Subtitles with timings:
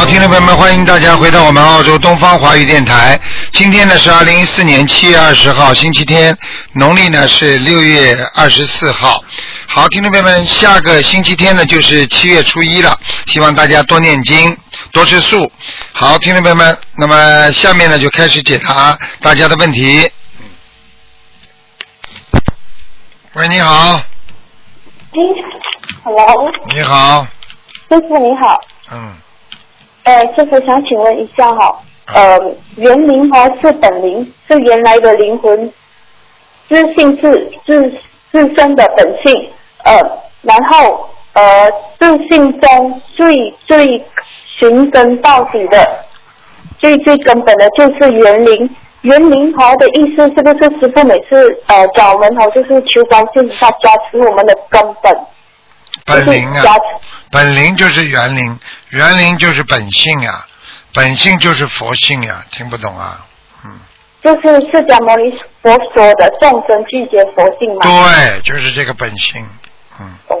[0.00, 3.20] 好，听众朋友们，欢迎大家回到我们澳洲东方华语电台。
[3.52, 6.34] 今天呢是二零一四年七月二十号，星期天，
[6.72, 9.22] 农历呢是六月二十四号。
[9.66, 14.56] 好，听众朋友们，下个星期天呢就是七月初一了，希望大家多念经，
[14.90, 15.52] 多吃素。
[15.92, 20.10] 好，听众朋友们，那么下面呢就开始解答大家的问题。
[23.34, 24.00] 喂，你好，
[25.12, 25.20] 哎
[26.02, 27.26] ，Hello，你好，
[27.90, 28.58] 师傅你好，
[28.92, 29.14] 嗯，
[30.04, 31.78] 呃，师傅想请问一下哈，
[32.14, 35.72] 呃，原灵哈是本灵，是原来的灵魂，
[36.68, 37.90] 自信是自
[38.32, 39.50] 自身的本性，
[39.84, 39.92] 呃，
[40.42, 44.02] 然后呃自信中最最
[44.58, 46.04] 寻根到底的，
[46.78, 48.76] 最最根本的就是园林。
[49.02, 55.10] 园林哈的意思是不是师傅每次呃找我们哈就是求观世音菩萨加持我们的根本？
[56.10, 56.76] 本灵啊
[57.30, 58.58] 本灵就是园灵，
[58.90, 60.44] 园灵就是本性呀、
[60.92, 63.24] 本性就是佛性呀、听不懂啊？
[63.64, 63.78] 嗯，
[64.22, 65.30] 就是释迦牟尼
[65.62, 67.82] 佛说的众生拒绝佛性嘛。
[67.82, 69.46] 对，就是这个本性，
[70.00, 70.36] 嗯，哦，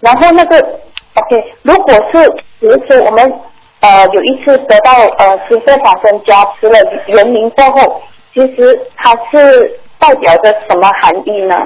[0.00, 3.32] 然后那个 OK，如果是比如说我们
[3.80, 11.56] 呃有一次得到呃师父法身加持了园林过后，其实它是代表着什么含义呢？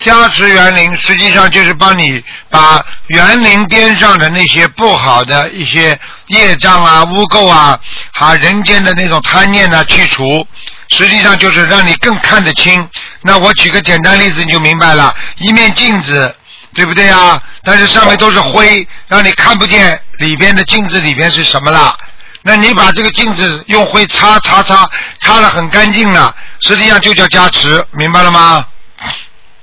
[0.00, 7.78] 加持园林实际上就是帮你把园林边上的那些不好的一些业障啊、污垢啊、
[8.12, 10.46] 哈人间的那种贪念呢去除，
[10.90, 12.86] 实际上就是让你更看得清。
[13.22, 16.34] 那我举个简单例子你就明白了，一面镜子，
[16.74, 17.42] 对不对啊？
[17.62, 21.96] 但是上面都是灰，让你看不见里边的镜子里边是什么了。
[22.42, 24.86] 那你把这个镜子用灰擦擦擦，
[25.22, 28.66] 擦的很干净了，实际上就叫加持，明白了吗？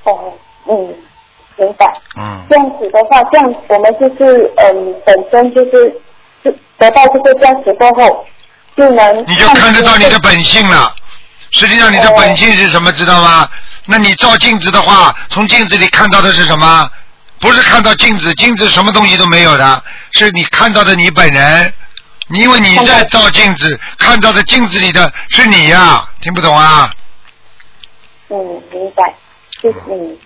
[0.04, 0.34] 哦，
[0.68, 0.96] 嗯，
[1.58, 1.86] 明白。
[2.18, 2.46] 嗯。
[2.50, 6.02] 这样子的话，这样我们就是嗯本身就是
[6.44, 8.26] 就得到这个加持过后，
[8.76, 10.94] 就能你就看得到你的本性了。
[11.52, 13.50] 实际上你的本性是什么，知道吗？
[13.88, 16.90] 那你照镜子的话，从镜子里看到的是什么？
[17.40, 21.74] 不是看到镜子，镜子什么东西都没有的，是你看到的你本人。
[22.30, 26.90] 因为你在照镜子，看到的镜子里的是你呀、听不懂啊？
[28.30, 28.38] 嗯
[28.72, 29.04] 明白，
[29.62, 30.18] 就是嗯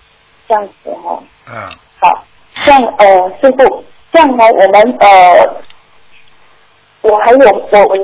[0.48, 1.54] 这样子哈、嗯，
[2.00, 2.24] 好，
[2.64, 5.56] 这样呃，师傅，这样呢，我们呃，
[7.02, 7.96] 我还有我我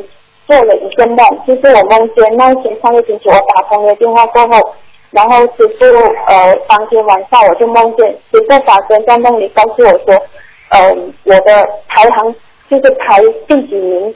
[0.47, 4.75] 做了一个梦，就是我梦见那一天上个星期我打通了电话过后，
[5.11, 5.85] 然后师傅
[6.27, 10.15] 呃当天晚上我就梦见师傅法身在梦里告诉我说，
[10.71, 10.95] 呃
[11.25, 12.35] 我的排行
[12.69, 14.15] 就是排第几名，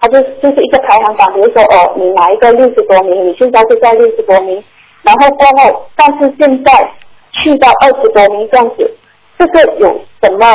[0.00, 4.62] 他就就是一个排行榜，比如说哦你哪一个六十多名，你现在就在六十多名，
[5.02, 6.90] 然后过后，但是现在
[7.32, 8.96] 去到二十多名这样子，
[9.38, 10.46] 这个有什么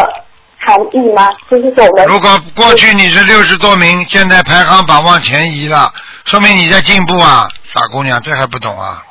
[0.58, 1.31] 含义吗？
[1.50, 5.92] 就是说我们如果过去你是六十多名，现在排行榜往前移了，
[6.26, 9.04] 说明你在进步啊，傻姑娘，这还不懂啊？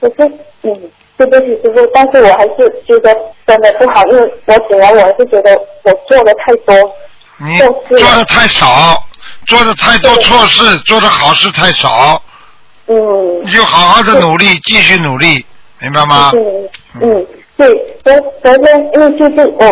[0.00, 0.30] 可是
[0.62, 3.14] 嗯，对不起师傅，但是我还是觉得
[3.46, 6.92] 真的不好，因为我本来我还是觉得我做的太多，
[7.38, 9.02] 你就是做的太少，
[9.46, 12.20] 做的太多错事，做的好事太少，
[12.88, 15.44] 嗯，你就好好的努力，继续努力，
[15.80, 16.30] 明白吗？
[16.34, 16.68] 嗯
[17.02, 17.26] 嗯，
[17.56, 17.66] 对，
[18.04, 19.66] 昨昨天因为就是我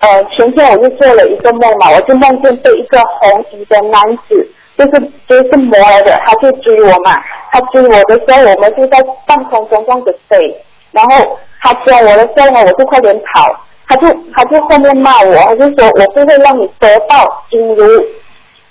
[0.00, 7.22] 呃前天我就做了一个梦嘛，我就梦见被一个红衣的男子，就是就是魔来的，他就追我嘛，
[7.52, 10.52] 他追我的时候，我们就在半空中这样子飞，
[10.90, 14.02] 然后他追我的时候呢，我就快点跑，他就
[14.34, 17.86] 他就后面骂我，他就说我不会让你得到金炉，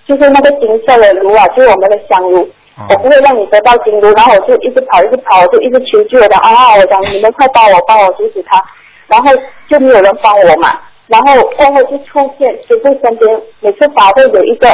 [0.06, 2.48] 就是那个金色的炉啊，就是我们的香炉。
[2.90, 6.36] 我不会让你得到金炉，然后我就一直跑，一直跑，我就一直求救我的。
[6.36, 6.76] 啊！
[6.78, 8.62] 我讲你们快帮我，帮我阻止他，
[9.08, 9.32] 然后
[9.70, 10.78] 就没有人帮我嘛，
[11.08, 14.68] 然后过后就出现师傅身边，每次法会有一个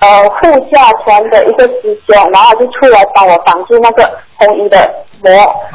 [0.00, 4.78] 呃护驾船的一个师兄，然后就出来帮我挡住那个红衣的
[5.24, 5.30] 魔，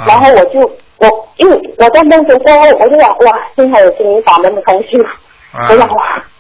[0.08, 0.60] 然后我就
[1.00, 5.10] 我因为我在梦中过后，我就想哇，幸好有心灵法门的同修，啊
[5.54, 5.88] 我想，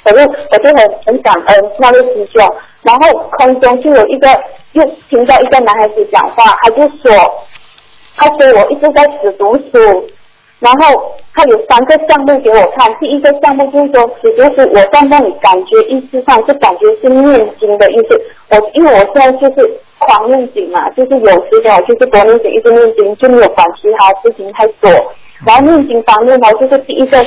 [0.05, 0.21] 我就
[0.51, 2.43] 我就很很感恩那位师兄，
[2.81, 4.27] 然后空中就有一个
[4.71, 7.13] 又听到一个男孩子讲话，他就说，
[8.17, 10.09] 他说我一直在死读书，
[10.59, 18.19] 然后他有三个项目给我看，第一个项目就是说死读书，我在那里感觉意识上是感觉是念经的意思，
[18.49, 24.89] 我因为我现在就是狂念经嘛，就是有时候就是多念经一直念经，就没有管其他事情太多，
[25.45, 27.23] 然后念经方面呢，就是第一个。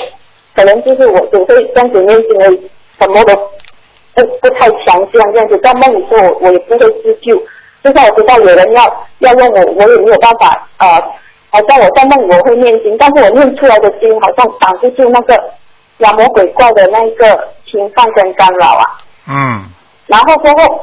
[0.57, 3.37] 可能就是我只会这样子念经而已，什么都
[4.15, 7.37] 不不太强这样这样子，在梦里说我我也不会自救，
[7.85, 10.89] 就算我知道有人要要用我，我也没有办法呃，
[11.51, 15.35] 好像我在梦里我会念经，但是我念出来的经好像挡不住那个
[15.99, 18.85] 妖魔鬼怪的那个侵犯跟干扰啊。
[19.29, 19.65] 嗯，
[20.07, 20.81] 然后过后，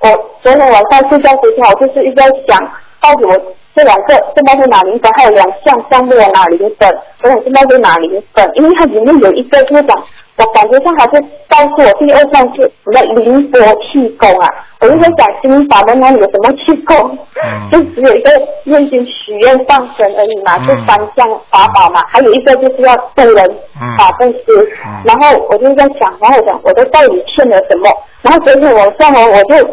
[0.00, 0.08] 我
[0.42, 2.58] 昨天晚上睡觉之前，我就是一直在想，
[3.00, 3.34] 到底我
[3.74, 6.88] 这两个现在是哪零本，还有两项项目的哪零本，
[7.22, 9.96] 我想现在是哪零本，因为它里面有一个就是讲，
[10.36, 14.46] 我感觉上还是告诉我第二项是什么灵波气功啊，
[14.80, 17.70] 我就在想心法门那里有什么气功，嗯？
[17.70, 18.30] 就只有一个
[18.64, 25.00] 念经许愿放生而已嘛，嗯就三项法宝嘛，还有一个就是要渡人嗯法布施，嗯。
[25.06, 27.88] 然后我就在想，然后我想我都到底欠了什么？
[28.20, 29.66] 然后昨天晚上哦，我就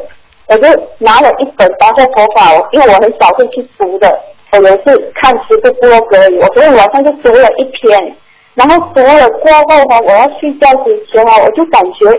[0.50, 0.68] 我就
[0.98, 4.12] 拿了一本《八佛法》，因为我很少会去读的，
[4.52, 8.16] 我也是看十个部落格而已，我昨天晚上就读了一篇，
[8.56, 12.10] 然后读了过后呢，我要睡觉之前啊，我就感觉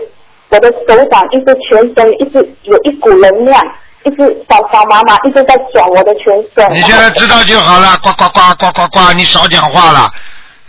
[0.47, 3.61] 我的手掌一直全身一直有一股能量，
[4.05, 6.71] 一直小小麻麻，一直在转我的全身。
[6.71, 10.09] 你现在知道就好了，呱呱呱呱呱呱，你少讲话了，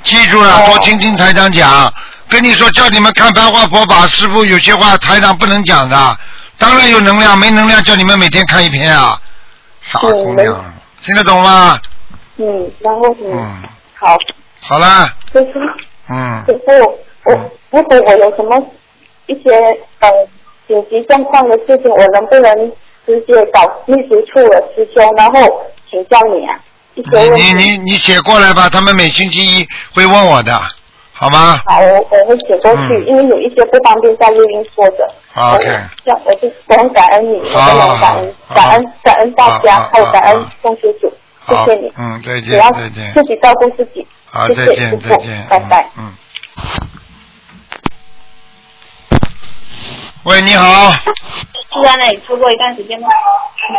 [0.02, 1.92] 记住了，多听听台长讲。
[2.28, 5.96] 跟你说，叫你们看《白话佛法》，师傅有些话台长不能讲的。
[6.58, 9.20] 当然有能量，没能量叫你们每天看一篇啊，
[9.80, 11.80] 傻姑娘，听得懂吗？
[12.36, 13.62] 嗯，然后嗯，嗯，
[13.98, 14.16] 好，
[14.60, 15.52] 好啦，就是。
[16.10, 16.72] 嗯，师傅，
[17.24, 18.58] 我如果我有什么
[19.26, 19.50] 一些
[20.00, 20.10] 呃
[20.66, 22.72] 紧急状况的事情，我能不能
[23.06, 26.58] 直接找秘书处的师兄，然后请教你啊？
[27.36, 30.60] 你你你写过来吧，他们每星期一会问我的，
[31.22, 31.60] 好吗？
[31.66, 35.08] 好，我我会写过去，嗯因为有一些不方便在录音说的。
[35.32, 35.70] 好，OK 我
[36.04, 41.12] 这样我就我很感恩你，我好真的很感恩，好感恩感恩大家好，还有感恩宋叔叔，
[41.46, 43.22] 谢好谢你。，嗯，再见再见自。
[43.22, 44.04] 己照顾自己。
[44.32, 45.88] 好，谢再见再见，拜拜。
[45.96, 46.06] 嗯。
[46.06, 46.12] 嗯
[50.24, 53.08] 喂，你好，是在那里住过一段时间吗？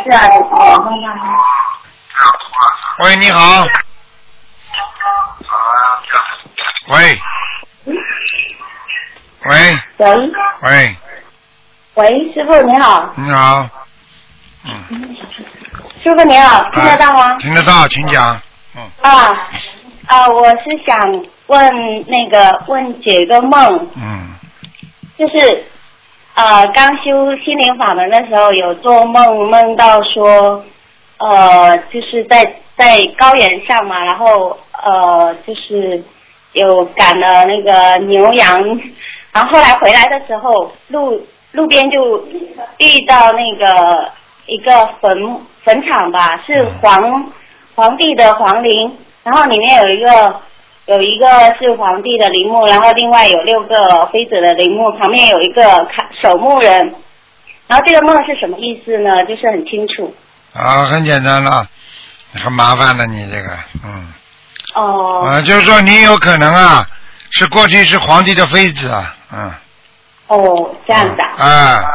[0.05, 0.29] 是啊，
[3.03, 3.67] 喂，你好。
[6.89, 7.19] 喂。
[9.45, 9.57] 喂
[9.97, 10.31] 喂
[10.61, 10.95] 喂，
[11.95, 13.67] 喂，师傅你好，你好。
[14.65, 15.15] 嗯。
[16.01, 17.37] 师傅你好，听得到吗啊？
[17.39, 18.39] 听得到，请讲。
[18.77, 18.81] 嗯。
[19.01, 19.49] 啊
[20.07, 20.97] 啊，我是想
[21.47, 24.33] 问那个问解个梦，嗯
[25.17, 25.65] 就是
[26.35, 30.63] 呃刚修心灵法门的时候有做梦，梦到说
[31.17, 32.41] 呃就是在
[32.77, 36.01] 在高原上嘛，然后呃就是
[36.53, 38.79] 有赶了那个牛羊，
[39.33, 42.25] 然后后来回来的时候路路边就
[42.77, 44.11] 遇到那个
[44.45, 47.31] 一个坟坟场吧，是皇
[47.75, 50.39] 皇帝的皇陵，然后里面有一个
[50.85, 51.27] 有一个
[51.59, 56.93] 是皇帝的陵墓，然后另外有六个妃子的陵墓，旁边有一个看守墓人。
[57.65, 59.23] 然后这个梦是什么意思呢？
[59.25, 60.13] 就是很清楚。
[60.53, 61.65] 啊，很简单了，
[62.33, 63.49] 很麻烦的你这个，
[63.83, 64.13] 嗯。
[64.75, 66.85] 哦、啊，就是说你有可能啊，
[67.31, 69.51] 是过去是皇帝的妃子啊，嗯。
[70.27, 71.45] 哦，这样子啊。
[71.45, 71.85] 啊。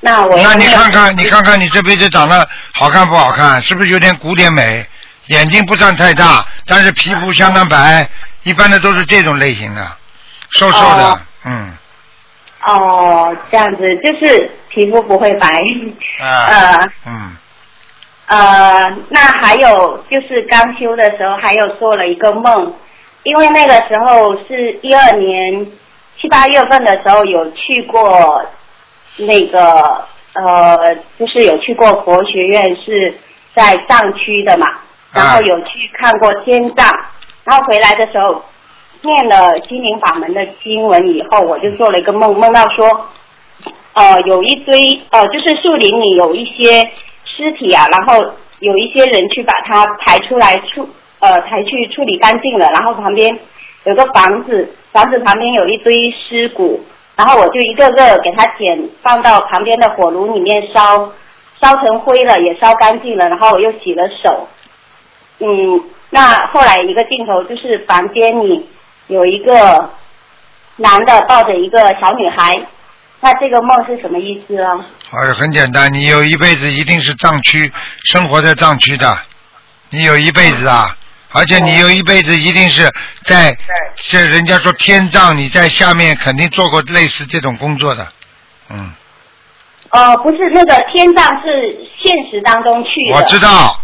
[0.00, 3.60] 那我那你看看，你看看你这辈子长得好看不好看？
[3.60, 4.86] 是不是有点古典美？
[5.26, 8.08] 眼睛不算太大，但是皮肤相当白，
[8.44, 9.86] 一般的都是这种类型的，
[10.52, 11.76] 瘦瘦的，哦嗯，
[12.64, 15.46] 哦，这样子就是皮肤不会白。
[16.18, 17.36] 啊，呃嗯，
[18.28, 22.72] 呃，那还有就是刚修的时候，还有做了一个梦，
[23.24, 25.66] 因为那个时候是一二年
[26.20, 28.42] 七八月份的时候有去过
[29.16, 33.14] 那个呃，就是有去过佛学院，是
[33.54, 34.66] 在藏区的嘛，
[35.12, 36.88] 然后有去看过天葬，
[37.44, 38.42] 然后回来的时候
[39.02, 43.08] 念了心灵法门的经文以后，我就做了一个梦，梦到说。
[43.94, 46.88] 呃，有一堆呃，就是树林里有一些
[47.24, 53.36] 尸体啊，然后有一些人去把它抬出来处呃抬去处理干净了，然后旁边
[53.86, 61.12] 有个房子，房子旁边有一堆尸骨，然后我就一个个给它捡放到旁边的火炉里面烧，
[61.62, 64.48] 烧成灰了，也烧干净了，然后我又洗了手。
[65.38, 68.68] 嗯，那后来一个镜头就是房间里
[69.06, 69.88] 有一个
[70.74, 72.60] 男的抱着一个小女孩，
[73.20, 74.84] 那这个梦是什么意思啊？
[75.12, 79.16] 哎，很简单，你有一辈子一定是藏区生活在藏区的，
[79.90, 80.96] 你有一辈子啊，
[81.30, 82.90] 而且你有一辈子一定是
[83.24, 83.56] 在，
[83.96, 88.06] 这人家说天葬，你在下面肯定做过类似这种工作的，
[88.70, 88.92] 嗯，
[89.90, 93.16] 哦，不是那个天葬是现实当中去的。
[93.16, 93.78] 我知道，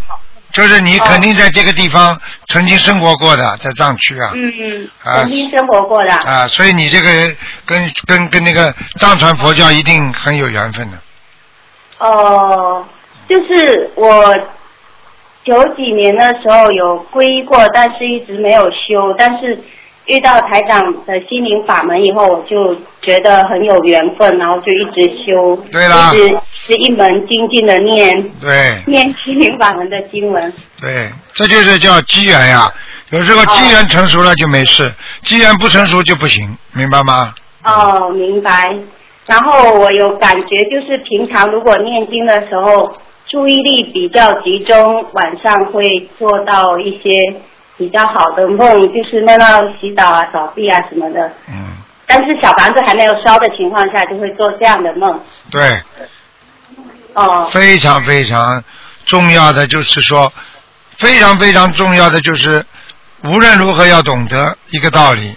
[0.52, 4.30] 就是你肯定在这个地方曾经生活过的，在藏区啊。
[4.34, 6.14] 嗯，啊曾经生活过的。
[6.14, 7.36] 啊，所以你这个人
[7.66, 10.98] 跟跟跟那个藏传佛教一定很有缘分的。
[11.98, 12.86] 哦，
[13.28, 14.34] 就是我
[15.44, 19.14] 九几年的时候有皈依过，但是一直没有修。
[19.18, 19.58] 但是
[20.06, 30.52] 遇到台长的心灵法门以后，我就觉得很有缘分，然后就一直修，对啦一直是一门精进的念对念心灵法门的经文。
[30.80, 32.72] 对，这就是叫机缘呀。
[33.10, 34.90] 有时候机缘成熟了就没事，
[35.24, 37.34] 机缘不成熟就不行，明白吗？
[37.64, 38.74] 哦，明白。
[39.26, 42.92] 然后我有感觉，就是平常如果念经的时候，
[43.34, 47.34] 注意力比较集中，晚上会做到一些
[47.76, 51.32] 比较好的梦，就是梦到洗澡啊、扫地啊什么的。
[51.48, 55.20] 嗯，但是小房子还没有烧的情况下，就会做这样的梦。
[55.50, 55.82] 对，
[57.14, 58.62] 哦，非常非常
[59.04, 60.32] 重要的就是说，
[60.98, 62.64] 非常非常重要的就是，
[63.24, 65.36] 无论如何要懂得一个道理，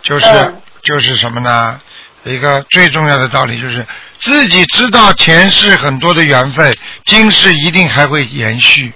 [0.00, 1.78] 就是、嗯就是什么呢？
[2.24, 3.86] 一个最重要的道理就是
[4.20, 8.92] 自己知道前世很多的缘分，今世一定还会延续，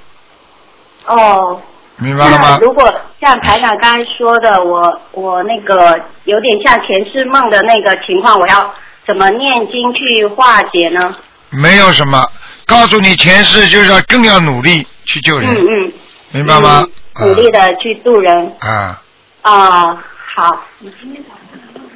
[1.07, 1.61] 哦。
[1.97, 2.59] 明白了吗？
[2.61, 8.75] 如果像台长刚才说的，我我那个有点像前世梦的那个情况，我要
[9.07, 11.15] 怎么念经去化解呢？
[11.51, 12.27] 没有什么，
[12.67, 15.93] 告诉你前世就是要更要努力去救人，嗯嗯。
[16.33, 16.83] 明白吗？
[17.21, 18.53] 嗯努力的去度人。
[18.61, 19.01] 啊，
[19.43, 20.03] 啊、
[20.35, 20.65] 好。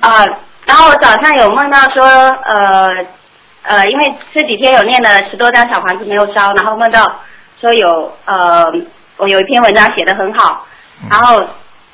[0.01, 0.25] 啊、
[0.67, 2.91] 然后我早上有梦到说，呃
[3.63, 7.21] 呃，因为这几天有念了十多张小房子没有烧，然后梦到
[7.61, 8.65] 说有呃，
[9.17, 10.67] 我有一篇文章写的很好，
[11.03, 11.09] 嗯。
[11.09, 11.43] 然后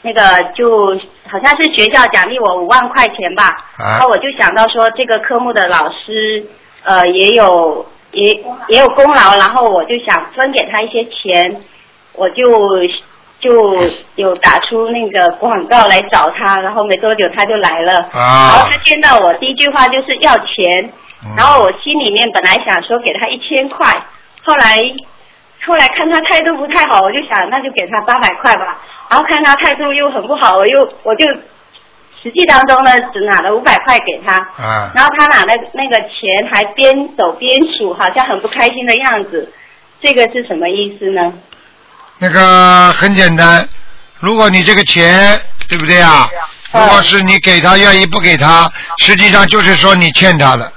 [0.01, 0.21] 那个
[0.55, 0.89] 就
[1.31, 3.45] 好像是学校奖励我五万块钱吧，
[3.77, 3.99] 啊。
[3.99, 6.45] 然后我就想到说这个科目的老师
[6.85, 8.33] 呃也有也
[8.69, 11.63] 也有功劳，然后我就想分给他一些钱，
[12.15, 12.45] 我就
[13.43, 13.77] 就
[14.15, 20.89] 有打出那个广告来找他，然后没多久他就来了，啊然后他见到我第一句话就是要钱，
[21.25, 23.99] 嗯然后我心里面本来想说给他一千块，
[24.45, 24.81] 后来
[25.67, 28.79] 后来看他态度不太好，我就想那就给他八百块吧。
[29.11, 31.27] 然后看他态度又很不好，我又我就
[32.23, 39.53] 实际当中呢只拿了五百块给他，啊，然后他拿了那个钱还边走边数，好像很不开心的样子。
[40.01, 41.33] 这个是什么意思呢？
[42.23, 43.69] 那个很简单，
[44.21, 46.31] 如果你这个钱对不对啊？
[46.73, 50.73] 如嗯果是你给他愿意不给他，实际上就是说你欠他的。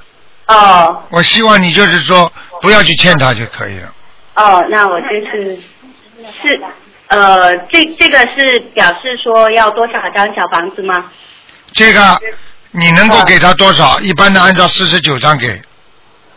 [0.48, 3.88] 哦我希望你就是说不要去欠他就可以了。
[4.34, 5.56] 哦，那我就是
[6.42, 6.60] 是
[7.06, 11.04] 呃，这这个是表示说要多少张小房子吗？
[11.72, 12.20] 这个
[12.72, 14.00] 你能够给他多少？
[14.00, 15.62] 一般的按照四十九张给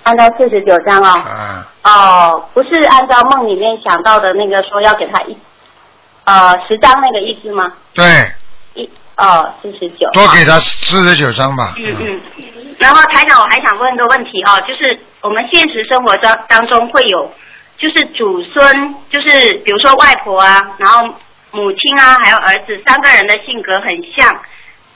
[0.09, 1.07] 按照四十九张哦。
[1.07, 1.67] 啊。
[1.81, 5.37] 哦，不是按照梦里面想到的那个说要给他一
[6.25, 7.71] 呃十张那个意思吗？
[7.93, 8.05] 对，
[8.73, 10.09] 一哦四十九。
[10.11, 11.73] 多给他四十九张吧。
[11.77, 12.21] 嗯嗯。
[12.77, 17.31] 然后台长，我还想问一个问题哦，就是我们现实生活当当中会有，
[17.77, 21.05] 就是祖孙，就是比如说外婆啊，然后
[21.51, 24.33] 母亲啊，还有儿子三个人的性格很像，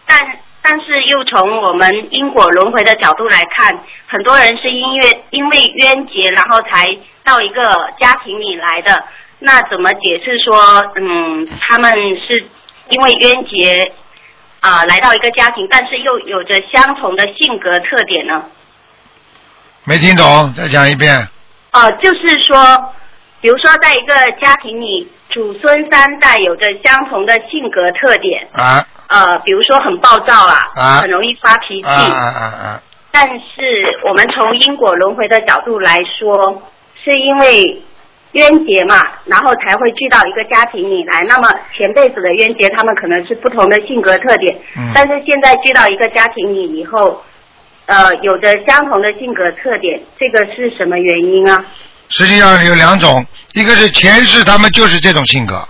[0.05, 0.19] 但
[0.63, 3.77] 但是又从我们因果轮回的角度来看，
[4.07, 6.87] 很多人是因为因为冤结，然后才
[7.23, 7.61] 到一个
[7.99, 9.03] 家庭里来的。
[9.39, 10.55] 那怎么解释说，
[10.95, 12.45] 嗯，他们是
[12.89, 13.91] 因为冤结
[14.61, 18.41] 啊、来到一个家庭，但是又有着相同的性格特点呢？
[19.83, 21.27] 没听懂，再讲一遍。
[21.73, 22.93] 哦、就是说，
[23.41, 31.87] 比如说在一个家庭里，祖孙三代有着相同的性格特点，啊呃，比如说很暴躁啊，啊很容易发脾气。
[31.87, 32.81] 啊啊啊啊！
[33.11, 36.61] 但是我们从因果轮回的角度来说，
[37.03, 37.81] 是因为
[38.31, 38.95] 冤结嘛，
[39.25, 41.23] 然后才会聚到一个家庭里来。
[41.23, 47.21] 那么前辈子的冤结，他们可能是不同的性格特点，嗯但是现在聚到一个家庭里以后，
[47.85, 51.63] 呃，有着相同的性格特点，这个是什么原因啊？
[52.09, 55.67] 实际上有两种，一个是前世他们就是这种性格，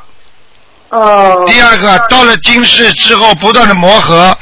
[0.93, 1.43] 哦。
[1.47, 4.37] 第二个到了今世之后不断的磨合，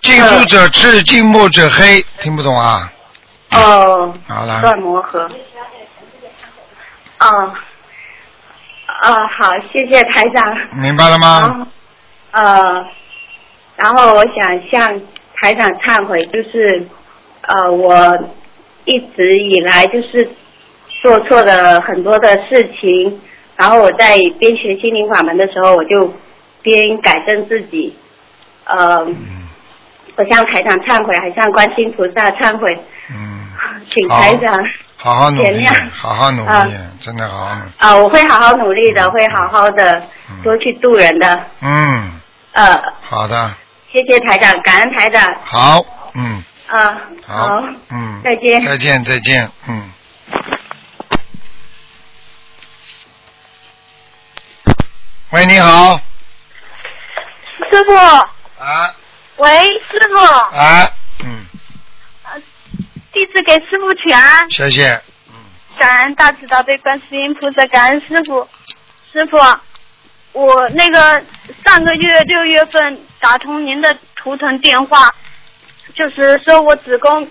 [0.00, 2.90] 近朱者赤，近墨者黑，听不懂啊？
[3.50, 4.14] 哦。
[4.26, 5.28] 好了断磨合。
[7.20, 7.54] 哦。
[9.04, 10.44] 哦，好，谢谢台长。
[10.80, 11.66] 明白了吗？
[12.30, 12.86] 呃，
[13.76, 15.00] 然后我想向
[15.34, 16.86] 台长忏悔，就是
[17.42, 18.16] 呃，我
[18.84, 20.28] 一直以来就是
[21.02, 23.20] 做错了很多的事情，
[23.56, 26.12] 然后我在边学心灵法门的时候，我就
[26.62, 27.96] 边改正自己，
[28.64, 29.38] 呃，嗯。
[30.14, 32.68] 我向台长忏悔，还向观世音菩萨忏悔，
[33.08, 33.48] 嗯，
[33.88, 34.52] 请台长
[34.94, 36.68] 好好努力好好努力啊，
[37.00, 37.70] 真的好好努力。
[37.78, 40.02] 啊，我会好好努力的，会好好的
[40.42, 41.46] 多去度人的。
[41.62, 42.20] 嗯，
[42.52, 43.54] 呃，好的，
[43.90, 45.34] 谢谢台长，感恩台长。
[45.40, 45.82] 好，
[46.14, 48.62] 嗯，啊，好，嗯，再见。
[48.66, 49.90] 再见，再见，嗯。
[55.32, 55.98] 喂，你好，
[57.70, 58.94] 师傅，啊。
[59.38, 59.50] 喂，
[59.90, 60.86] 师傅，啊，
[61.24, 61.46] 嗯，
[63.14, 65.02] 弟子给师傅请安，谢谢，
[65.78, 68.46] 感恩大慈大悲观世音菩萨，感恩师傅。
[69.10, 69.38] 师傅，
[70.32, 71.24] 我那个
[71.64, 75.14] 上个月六月份打通您的图腾电话，
[75.94, 77.26] 就是说我子宫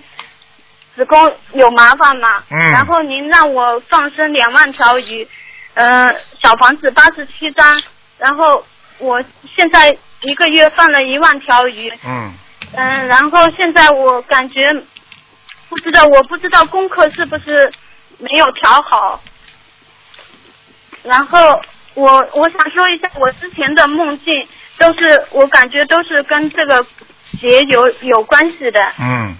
[0.96, 2.58] 子宫有麻烦嘛，嗯。
[2.72, 5.27] 然后您让我放生两万条鱼，
[5.74, 6.12] 呃，
[6.42, 7.82] 小房子八十七张，
[8.18, 8.63] 然后
[8.98, 9.24] 我
[9.56, 9.90] 现在
[10.22, 12.34] 一个月放了一万条鱼，嗯，
[12.74, 14.62] 嗯，然后现在我感觉
[15.70, 17.72] 不知道，我不知道功课是不是
[18.18, 19.22] 没有调好。
[21.04, 21.40] 然后
[21.94, 24.48] 我我想说一下，我之前的梦境
[24.78, 26.86] 都是我感觉都是跟这个
[27.40, 28.80] 节有有关系的。
[29.00, 29.36] 嗯，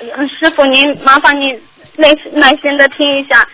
[0.00, 1.60] 嗯，师傅您麻烦您
[1.96, 3.46] 耐耐心的听一下，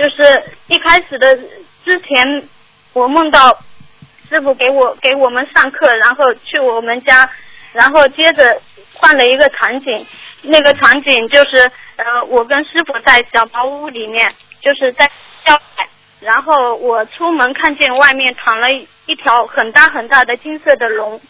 [0.00, 1.36] 就是一开始的
[1.84, 2.48] 之前
[2.94, 3.54] 我梦到
[4.30, 7.28] 师傅给我给我们上课，然后去我们家，
[7.74, 8.58] 然后接着
[8.94, 10.06] 换了一个场景，
[10.40, 15.04] 那个场景就是呃我跟师傅在小茅屋里面，就是在
[15.44, 15.86] 郊外，
[16.20, 18.68] 然后我出门看见外面躺了
[19.04, 21.20] 一条很大很大的金色的龙，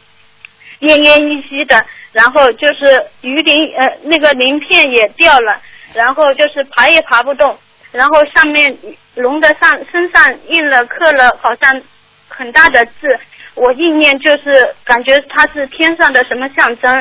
[0.79, 5.61] 奄奄一息的，然后就是鱼鳞呃那个鳞片也掉了，
[5.93, 7.59] 然后就是爬也爬不动，
[7.92, 8.76] 然后上面
[9.14, 11.82] 龙的上身上印了刻了好像
[12.28, 13.18] 很大的字，
[13.54, 16.92] 我意念就是感觉它是天上的什么象征，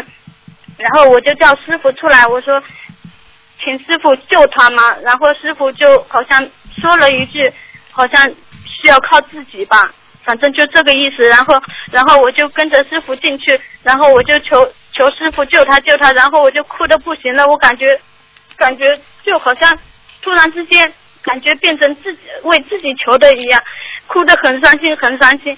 [0.77, 2.61] 然后我就叫师傅出来，我说
[3.63, 6.49] 请师傅救他嘛，然后师傅就好像
[6.81, 7.51] 说了一句，
[7.91, 8.25] 好像
[8.65, 9.93] 需要靠自己吧，
[10.23, 11.27] 反正就这个意思。
[11.27, 17.99] 然后，然后我就跟着师傅进去，然后我就求求师傅救他救他，然后我就哭的不行了，我感觉
[18.57, 18.83] 感觉
[19.23, 19.77] 就好像
[20.21, 23.61] 突然之间感觉变成自己为自己求的一样，
[24.07, 25.57] 哭得很伤心很伤心。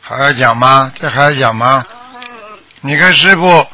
[0.00, 0.92] 还要讲吗？
[0.98, 1.84] 这还要讲吗？
[2.80, 3.66] 你跟师傅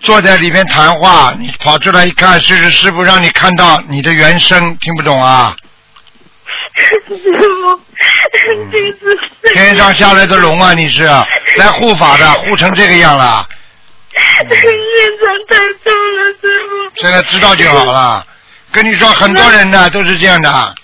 [0.00, 5.54] 坐在里面谈话，你跑出来一看，是是师傅让你看到你的原声，听不懂啊？
[6.74, 7.80] 师傅，
[9.52, 11.02] 天上下来的龙啊，你是
[11.56, 13.46] 来护法的，护成这个样了，
[14.18, 16.70] 业障太重了，师傅。
[16.96, 18.26] 现在知道就好了。
[18.70, 20.74] 跟你说，很多人呢都是这样的，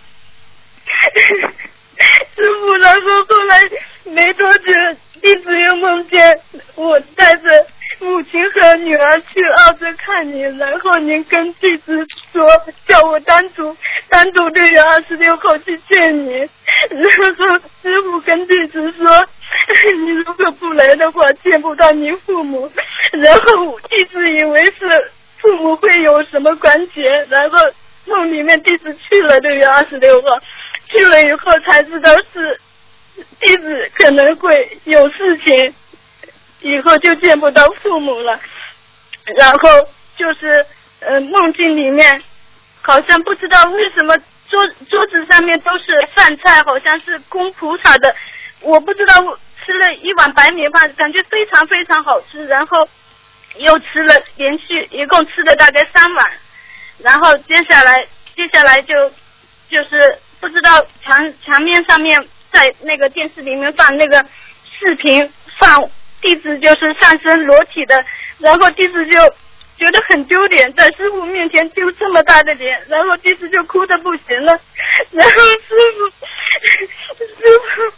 [2.34, 3.60] 师傅，然后后来
[4.04, 4.72] 没多久，
[5.20, 6.40] 弟子又梦见
[6.76, 7.66] 我带着
[8.00, 12.46] 母亲和女儿去澳洲看你，然后您跟弟子说
[12.88, 13.76] 叫我单独
[14.08, 16.32] 单独六月二十六号去见你，
[16.90, 17.02] 然
[17.38, 19.26] 后师傅跟弟子说，
[20.04, 22.70] 你如果不来的话见不到你父母，
[23.12, 25.10] 然后弟子以为是
[25.40, 27.58] 父母会有什么关节，然后
[28.04, 30.28] 梦里面弟子去了六月二十六号，
[30.88, 32.60] 去了以后才知道是
[33.40, 35.74] 弟子可能会有事情，
[36.60, 38.38] 以后就见不到父母了。
[39.36, 39.68] 然后
[40.16, 40.64] 就是
[41.00, 42.22] 呃梦境里面，
[42.82, 44.16] 好像不知道为什么
[44.48, 45.84] 桌桌子上面都是
[46.14, 48.14] 饭菜，好像是供菩萨的。
[48.60, 49.14] 我不知道
[49.64, 52.88] 吃了一碗白米饭，感觉非常非常好吃，然后
[53.56, 56.30] 又吃了连续一共吃了大概三碗，
[56.98, 58.94] 然后接下来接下来就
[59.70, 62.16] 就是不知道墙墙面上面
[62.52, 64.24] 在那个电视里面放那个
[64.78, 68.04] 视频，放弟子就是上身裸体的，
[68.38, 69.12] 然后弟子就
[69.76, 74.58] 觉得很丢脸，在师傅面前丢这么大的脸，然后弟子就哭的不行了，
[75.10, 76.08] 然后师傅
[77.18, 77.94] 师傅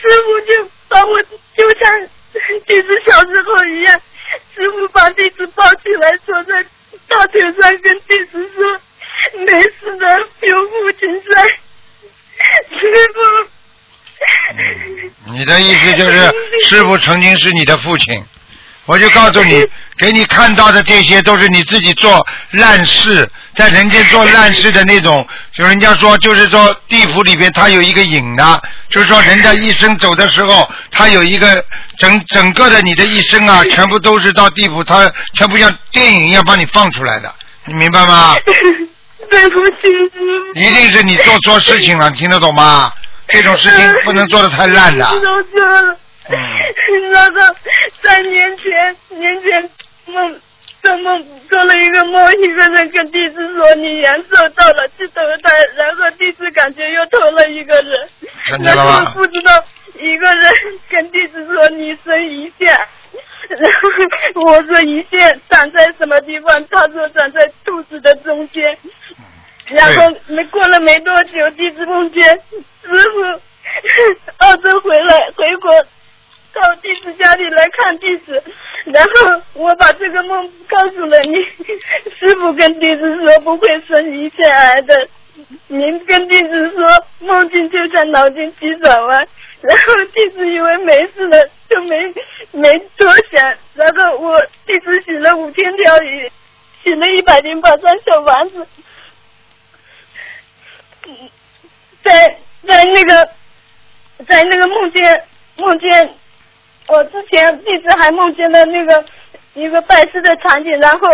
[0.00, 1.20] 师傅就把我
[1.56, 2.08] 就像
[2.66, 4.00] 弟子小时候一样，
[4.54, 6.64] 师傅把弟子抱起来坐在
[7.08, 8.80] 大腿上，跟弟子说
[9.44, 10.06] 没事的，
[10.48, 11.46] 有父亲在，
[12.78, 12.80] 师
[13.14, 13.20] 傅。
[15.32, 16.16] 你的意思就是
[16.64, 18.24] 师傅曾经是你的父亲，
[18.90, 19.64] 我就告诉你，
[19.98, 25.24] 给你看到的这些都是你自己做烂事，在人间做烂事的那种，
[25.54, 31.64] 就人家说就是说地府里边它有一个影的，就是说人家一生走的时候，他有一个
[31.98, 37.32] 整整个的你的一生啊， 全部都是到地府，他全部像电影一样把你放出来的，
[37.66, 38.34] 你明白吗？
[39.30, 39.76] 对不起，
[40.56, 42.92] 一定是你做错事情了，听得懂吗？
[43.28, 45.14] 这种事情不能做的太烂了。
[46.30, 47.40] 知道错了。
[47.40, 47.54] 然后
[48.02, 49.70] 在年前年前
[50.06, 50.40] 梦
[50.82, 58.08] 做梦做了一个梦，一个人跟弟子说你延寿到了，去投胎，然后弟子感觉又投了一个人，
[58.46, 59.64] 看见然后不知道
[59.94, 60.52] 一个人
[60.88, 62.74] 跟弟子说你生一线，
[63.48, 63.70] 然
[64.34, 66.64] 后我说一线长在什么地方？
[66.70, 68.78] 他说长在肚子的中间。
[69.66, 73.22] 然后没过了没多久，弟子梦见师傅
[74.38, 75.70] 澳洲回来回国
[76.52, 78.42] 到弟子家里来看弟子，
[78.86, 81.42] 然后我把这个梦告诉了你，
[82.18, 85.08] 师傅跟弟子说不会生胰腺癌的，
[85.68, 89.28] 您跟弟子说梦境就像脑筋急转弯，
[89.60, 92.14] 然后弟子以为没事了，就没
[92.52, 96.30] 没多想，然后我弟子洗了五千条鱼，
[96.82, 98.66] 洗了一百零八张小房子。
[102.02, 103.30] 在在那个
[104.26, 105.24] 在那个梦见
[105.56, 106.14] 梦见，
[106.90, 109.04] 我之前一直还梦见了那个
[109.54, 111.08] 一个拜师的场景，然后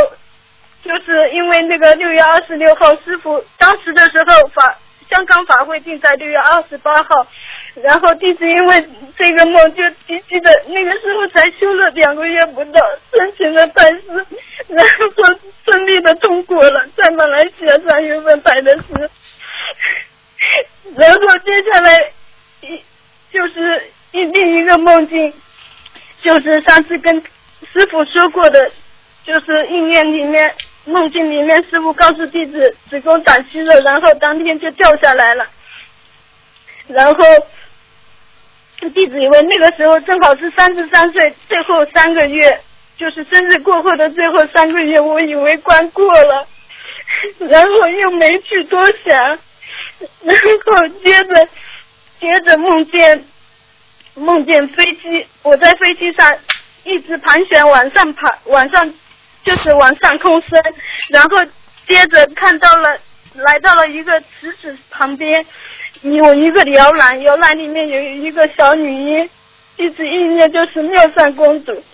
[0.82, 4.76] 就是因为那个六月二十六号师傅当时的时候法
[5.10, 7.26] 香港法会定在六月二十八号，
[7.74, 12.80] 然后弟子因为这个梦就急急的那个时候才修了两个月不到，
[13.12, 14.26] 申请了拜师，
[14.68, 19.10] 然后顺利的通过了，在马来西亚三月份拜的师。
[20.96, 22.12] 然后接下来
[22.62, 22.82] 一
[23.32, 25.32] 就是一另一个梦境，
[26.26, 27.14] 就是上次跟
[27.72, 28.68] 师傅说过的，
[29.24, 30.52] 就是应验里面
[30.84, 35.46] 梦境里面师傅告诉弟子子宫长息肉，然后当天就掉下来了，
[36.88, 37.14] 然后
[38.80, 42.60] 弟子以为那个时候正好是三十三岁最后三个月，
[42.98, 46.44] 就是生日过后的最后三个月，我以为关过了，
[47.38, 49.38] 然后又没去多想。
[50.24, 51.48] 然后接着
[52.20, 53.24] 接着梦见
[54.16, 56.34] 梦见飞机，我在飞机上
[56.84, 58.90] 一直盘旋往上爬，往上
[59.44, 60.58] 就是往上空升，
[61.10, 61.36] 然后
[61.86, 62.98] 接着看到了
[63.34, 65.44] 来到了一个池子旁边，
[66.00, 69.28] 有一个摇篮，摇篮里面有一个小女婴，
[69.76, 71.84] 一直意念就是妙善公主，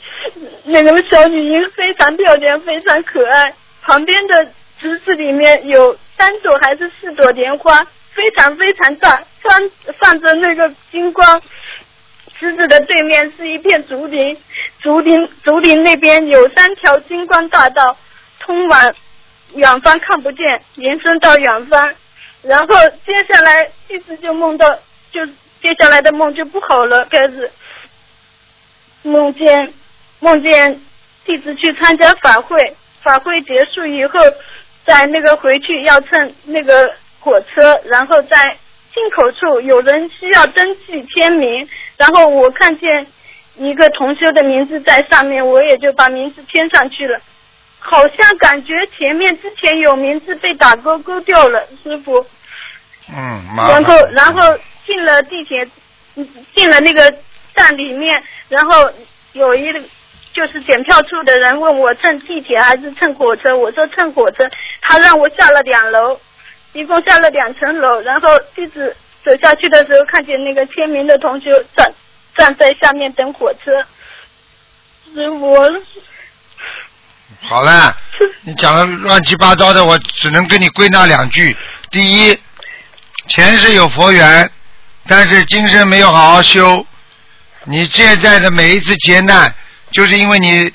[0.64, 4.46] 那个小女婴非常漂亮，非常可爱，旁边的
[4.80, 7.80] 池子里面有三朵还是四朵莲花，
[8.14, 11.42] 非常非常大，放放着那个金光。
[12.42, 14.36] 狮子的对面是一片竹林，
[14.80, 17.96] 竹林竹林那边有三条金光大道，
[18.40, 18.94] 通往
[19.54, 21.94] 远方看不见，延伸到远方。
[22.42, 22.74] 然后
[23.06, 24.68] 接下来一直就梦到，
[25.12, 25.24] 就
[25.62, 27.48] 接下来的梦就不好了，开始
[29.02, 29.72] 梦见
[30.18, 30.80] 梦见
[31.24, 34.18] 弟子去参加法会，法会结束以后，
[34.84, 38.58] 在那个回去要乘那个火车，然后再
[38.94, 43.06] 进口处有人需要登记签名，然后我看见
[43.56, 47.18] 一个同修的名字在上面，我也就把名字签上去了。
[47.78, 52.24] 好像感觉前面之前有名字被打勾勾掉了，师傅。
[53.08, 55.66] 嗯，然后然后进了地铁，
[56.14, 57.12] 嗯进了那个
[57.56, 58.88] 站里面，然后
[59.32, 59.72] 有一
[60.32, 64.48] 就是检票处的人问我乘地铁还是乘火车，我说乘火车，
[64.80, 66.18] 他让我下了两楼，
[66.72, 71.92] 一共下了两层楼，然后弟子走下去的时候，看见那个签名的同学站
[72.36, 73.84] 站在下面等火车，
[75.40, 75.70] 我
[77.42, 77.96] 好了，
[78.42, 81.56] 你讲的乱七八糟的，我只能跟你归纳两句。
[81.90, 82.38] 第一，
[83.26, 84.48] 前世有佛缘，
[85.08, 86.86] 但是今生没有好好修。
[87.64, 89.52] 你现在的每一次劫难，
[89.90, 90.72] 就是因为你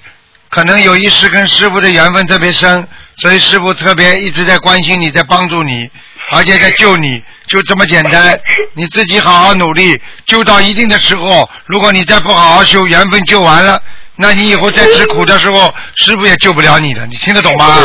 [0.50, 5.90] 可能有一世跟师傅的缘分特别深，所以师傅特别一直在关心你，在帮助你，
[6.32, 8.38] 而且在救你，就这么简单。
[8.74, 13.82] 你自己好好努力，救到一定的时候，如果你再不好好修，缘分就完了，
[14.16, 17.06] 那你以后再吃苦的时候，师傅也救不了你的。
[17.08, 17.78] 你听得懂吗？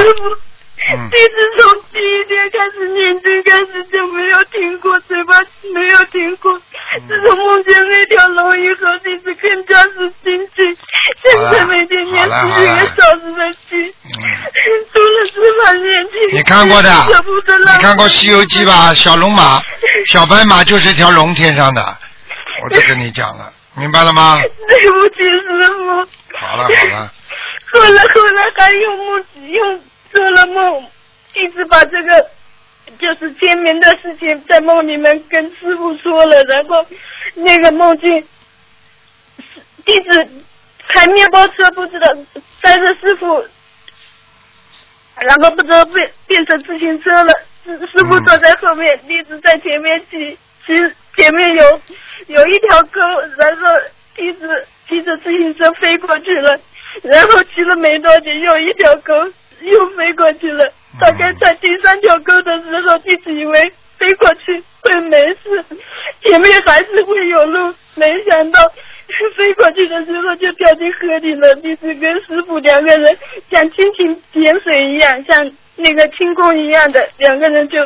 [0.82, 5.38] 弟子从第一天开始念经开始就没有停过，嘴巴
[5.72, 6.52] 没有停过。
[7.08, 10.76] 自从梦见那条龙以后，弟子更加是精进，
[11.24, 13.94] 现在每天念十几个小时的经，
[14.92, 18.92] 除了吃饭念经，你看过的你看过《西游记》吧？
[18.92, 19.62] 小龙马、
[20.12, 21.96] 小白马就是一条龙天上的，
[22.64, 24.40] 我都跟你讲了，明白了吗？
[24.68, 26.06] 对不起，师傅。
[26.34, 27.10] 好了好了，
[27.72, 29.80] 后来后来还用梦用
[30.12, 30.86] 做了梦，
[31.34, 32.30] 一直把这个
[32.98, 36.86] 就是签名的事情在梦里面跟师傅说了，然后
[37.34, 38.28] 那个梦境，
[39.84, 40.28] 弟子
[40.88, 42.06] 开面包车不知道
[42.62, 43.44] 载着师傅，
[45.16, 47.32] 然后不知道变变成自行车了，
[47.64, 50.74] 师师傅坐在后面，弟子在前面骑，骑
[51.16, 51.80] 前面有
[52.26, 53.00] 有一条沟，
[53.38, 53.66] 然后
[54.14, 56.60] 弟子骑着自行车飞过去了。
[57.02, 59.14] 然后骑了没多久，又一条沟
[59.64, 60.64] 又飞过去了。
[61.00, 63.60] 大概在第三条沟的时候，弟子以为
[63.98, 65.64] 飞过去会没事，
[66.22, 68.60] 前面还是会有路，没想到
[69.36, 71.54] 飞过去的时候就掉进河里了。
[71.56, 73.18] 弟子跟师傅两个人
[73.50, 77.78] 像蜻蜓点水一样，像那个轻功一样的，两个人就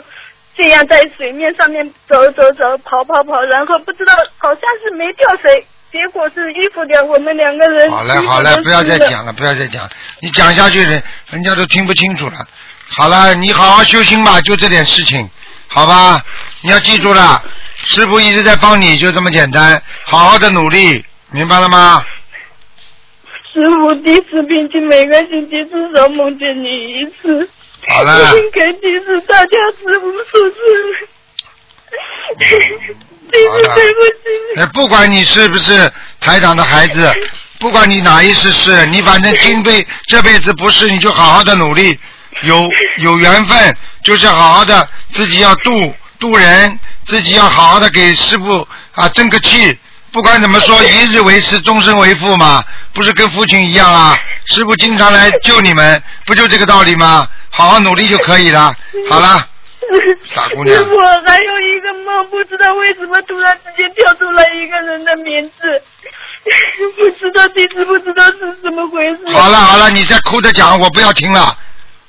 [0.56, 5.64] 这样在水面上面走走走，跑跑跑，然后不知道好像是没掉水。
[5.92, 9.88] 结果是衣服掉，我们两个人好嘞好嘞，不要再讲了，不要再讲，
[10.20, 12.46] 你讲下去人人家都听不清楚了。
[12.88, 15.28] 好了，你好好修心吧，就这点事情，
[15.68, 16.22] 好吧？
[16.62, 17.42] 你要记住了，
[17.84, 22.04] 师傅一直在帮你，就这么简单，好好的努力，明白了吗？
[23.52, 26.66] 师傅第一次病情每个星期至少梦见你
[27.00, 27.48] 一次。
[27.88, 30.52] 好了 我应该第次大家师傅说
[33.32, 33.32] 是。
[33.32, 34.56] 弟子对不起。
[34.56, 37.12] 呃，不管你是不是台长的孩子，
[37.60, 41.98] 不管你哪一世是，你反正今辈这辈子不是，你就好好的努力，
[42.42, 49.78] 有有缘分，就是好好的自己要度度人，自己要好好的给师傅啊争个气。
[50.12, 54.18] 不管怎么说， 一日为师，终身为父嘛，不是跟父亲一样啊？
[54.46, 57.28] 师傅经常来救你们，不就这个道理吗？
[57.50, 58.74] 好好努力就可以了。
[59.10, 59.46] 好了，
[60.24, 65.82] 傻姑娘师傅还有一个梦，不知道为什么突然之间跳出来一个人的名字，
[66.96, 69.32] 不知道弟子不知道是怎么回事。
[69.32, 71.56] 好了好了，你再哭着讲，我不要听了。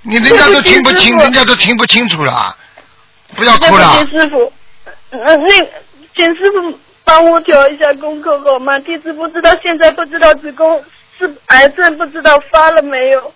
[0.02, 2.56] 你人家都听不清， 人家都听不清楚了，
[3.36, 3.98] 不要哭了。
[3.98, 4.52] 请师傅，
[5.10, 5.68] 呃，那个
[6.16, 8.80] 请师傅帮我调一下功课好吗？
[8.80, 10.84] 弟子不知道现在不知道子宫
[11.18, 13.34] 是癌症，不知道发了没有。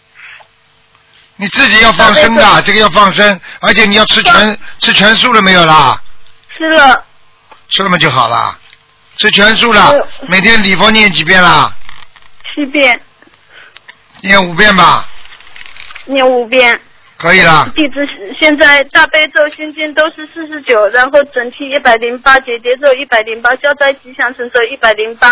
[1.41, 5.99] 你自己要放生的，这个要放生，而且你要吃全吃全素了没有啦？
[6.55, 7.03] 吃了，
[7.67, 8.55] 吃了嘛就好了，
[9.17, 11.73] 吃全素了嗯，每天礼佛念几遍啦？
[12.53, 13.01] 七遍，
[14.21, 15.09] 念五遍吧，
[16.05, 16.79] 念五遍。
[17.17, 17.67] 可以了。
[17.75, 18.07] 弟子
[18.39, 25.27] 现在大悲咒、心经都是四十九，然后整体一百零八，解结咒一百零八，消灾吉祥神咒一百零八，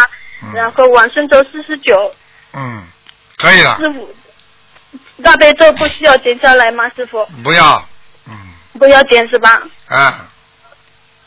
[0.55, 2.11] 然后往生咒四十九。
[2.53, 2.83] 嗯，
[3.37, 4.15] 可以了，师傅，
[5.23, 6.89] 大悲咒不需要减下来吗？
[6.95, 7.85] 师傅，不要，
[8.27, 8.33] 嗯，
[8.79, 9.61] 不要减是吧？
[9.87, 10.27] 啊，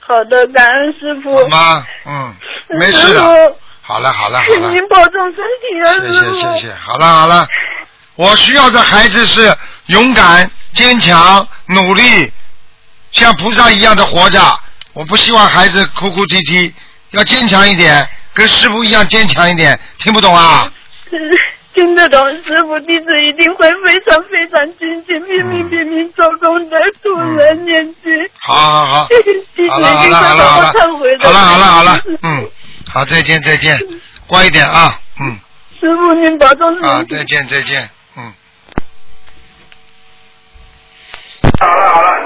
[0.01, 1.37] 好的，感恩师傅。
[1.39, 1.87] 好吗？
[2.07, 2.35] 嗯，
[2.79, 3.57] 没事师的。
[3.85, 6.35] 好了好了好了，您保重身体啊，谢师傅。
[6.35, 7.47] 谢谢谢，好了好了，
[8.15, 9.55] 我需要的孩子是
[9.87, 12.33] 勇敢、坚强、努力，
[13.11, 14.41] 像菩萨一样的活着。
[14.93, 16.73] 我不希望孩子哭哭啼啼，
[17.11, 19.79] 要坚强一点，跟师傅一样坚强一点。
[19.99, 20.71] 听不懂啊？
[21.75, 28.13] 听得懂，师傅弟子一定会非常非常精进，拼命拼命做功德，助人念经。
[28.41, 30.73] 好好好，弟子已经好了好了好看了好了。
[30.73, 31.25] 到我忏悔，的。
[31.25, 32.51] 好了好了好了，嗯，
[32.93, 33.79] 好，再见再见，
[34.27, 35.39] 乖一点啊，嗯，
[35.81, 36.87] 师傅您保重身体。
[36.87, 38.33] 啊，再见再见，嗯。
[41.59, 42.21] 好了好了。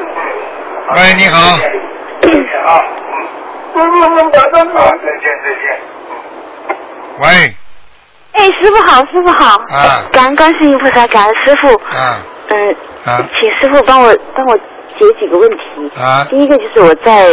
[0.97, 1.59] 喂，你好，师
[3.75, 5.27] 傅您保重身体。
[7.19, 7.57] 喂，
[8.37, 9.57] 哎，师傅好，师傅好。
[9.69, 11.75] 啊感恩观世音菩萨，感恩师傅。
[11.97, 12.19] 啊
[12.49, 16.01] 嗯，啊请师傅帮我帮我解几个问题。
[16.01, 17.33] 啊第一个就是我在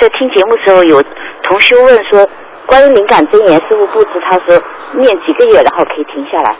[0.00, 1.02] 在听节目时候，有
[1.42, 2.28] 同修问说，
[2.66, 4.60] 关于灵感真言，师傅布置他说
[4.94, 6.56] 念几个月，然后可以停下来。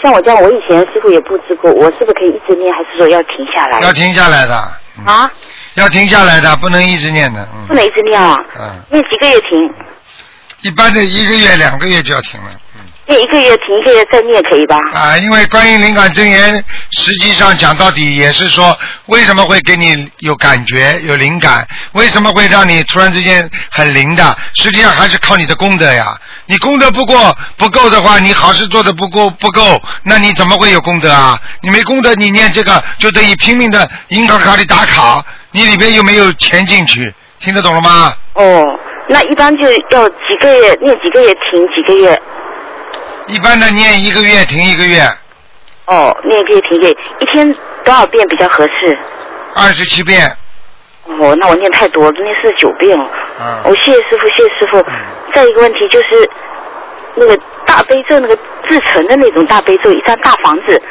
[0.00, 3.80] 像我这样，我以前师傅也布置过，我是不是可以一直念，还是说要停下来？
[3.80, 4.54] 要停下来的，
[4.98, 5.30] 嗯啊，
[5.74, 9.74] 要停下来的，不能一直念的，嗯不能一直念啊，嗯，念几个月停，
[10.62, 12.58] 一般的一个月、两个月就要停了，嗯
[13.08, 14.76] 念一个月停一个月再念可以吧？
[14.94, 21.66] 啊，因为观音灵感真言，实际上讲到底也是说，为什么会给你有感觉、有灵感？
[21.92, 24.36] 为什么会让你突然之间很灵的？
[24.54, 26.14] 实际上还是靠你的功德呀。
[26.44, 31.38] 你功德不过不够的话，你好事做的不够不够，那你怎么会有功德啊？
[31.62, 38.12] 你没功德，你念这个就等于拼命的银行卡里打卡，你里边又没有钱进去，听得懂了吗？
[38.34, 42.20] 哦，那一般就要几个月念几个月停几个月。
[43.28, 45.02] 一般的念一个月停一个月，
[45.86, 48.98] 哦，念一个月停一个月，一天多少遍比较合适？
[49.54, 50.26] 二十七遍。
[51.20, 53.04] 哦，那我念太多了，念四十九遍了。
[53.40, 54.84] 嗯我、谢谢师傅，谢谢师傅。
[55.34, 56.30] 再一个问题就是，
[57.16, 58.36] 那个大悲咒，那个
[58.68, 60.82] 自成的那种大悲咒，一张大房子，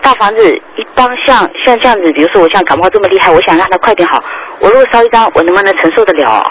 [0.00, 4.22] 大房子一般像像这样子，比如说我像感冒这么厉害，我想让它快点好，
[4.60, 6.44] 我如果烧一张，我能不能承受得了？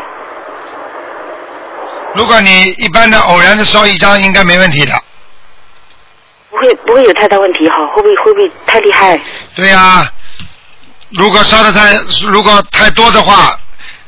[2.16, 4.94] 如果你一般的偶然的烧一张，应该没问题的。
[6.54, 7.76] 不会不会有太大问题哈？
[7.96, 9.20] 会不会会不会太厉害？
[9.56, 10.08] 对呀、
[11.10, 13.58] 如果烧的太如果太多的话，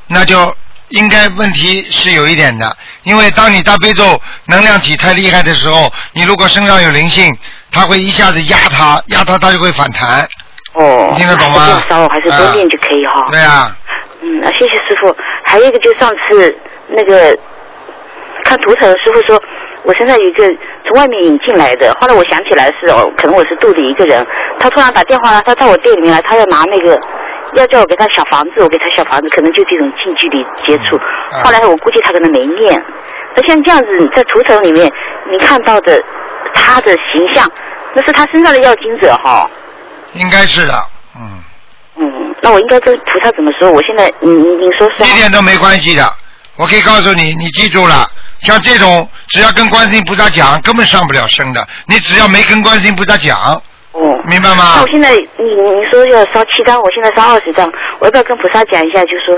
[0.08, 0.56] 那就
[0.90, 7.36] 应该问题是有一点的，因为当你大悲咒能量体太厉害的时候，你如果身上有灵性，
[7.72, 10.28] 它会一下子压它，压它它就会反弹。
[10.74, 13.26] 哦，听得懂吗烧还是多练啊就可以哈。
[13.32, 13.76] 对啊，
[14.22, 15.16] 嗯，啊，谢谢师傅。
[15.44, 16.56] 还有一个，就上次
[16.90, 17.36] 那个
[18.44, 19.42] 看图腾，师傅说
[19.86, 20.46] 我身上有一个
[20.84, 24.26] 从外面引进来的，后来我想起来是哦，可能我是肚里一个人，
[24.60, 27.00] 他突然打电话，他到我店里面来，他要拿那个。
[27.54, 30.98] 要叫我给他小房子，我给他小房子，可能就这种近距离接触。
[31.32, 32.84] 嗯后来我估计他可能没念。
[33.34, 34.92] 那像这样子，在图层里面
[35.32, 35.98] 你看到的
[36.54, 37.50] 他的形象，
[37.94, 39.50] 那是他身上的要精者哈、
[40.16, 40.74] 应该是的，
[41.16, 41.44] 嗯，
[41.98, 43.72] 嗯，那我应该跟菩萨怎么说？
[43.72, 46.04] 我现在，你你你说是一点都没关系的。
[46.58, 48.06] 我可以告诉你，你记住了，
[48.46, 51.68] 像这种只要跟观世音菩萨讲，根本上不了身的。
[51.88, 53.38] 你只要没跟观世音菩萨讲，
[53.92, 54.22] 哦。
[54.28, 54.88] 明白吗那我？
[54.88, 59.02] 现在你你说要烧七张，我现在烧二十张，我要不要跟菩萨讲一下？
[59.02, 59.38] 就说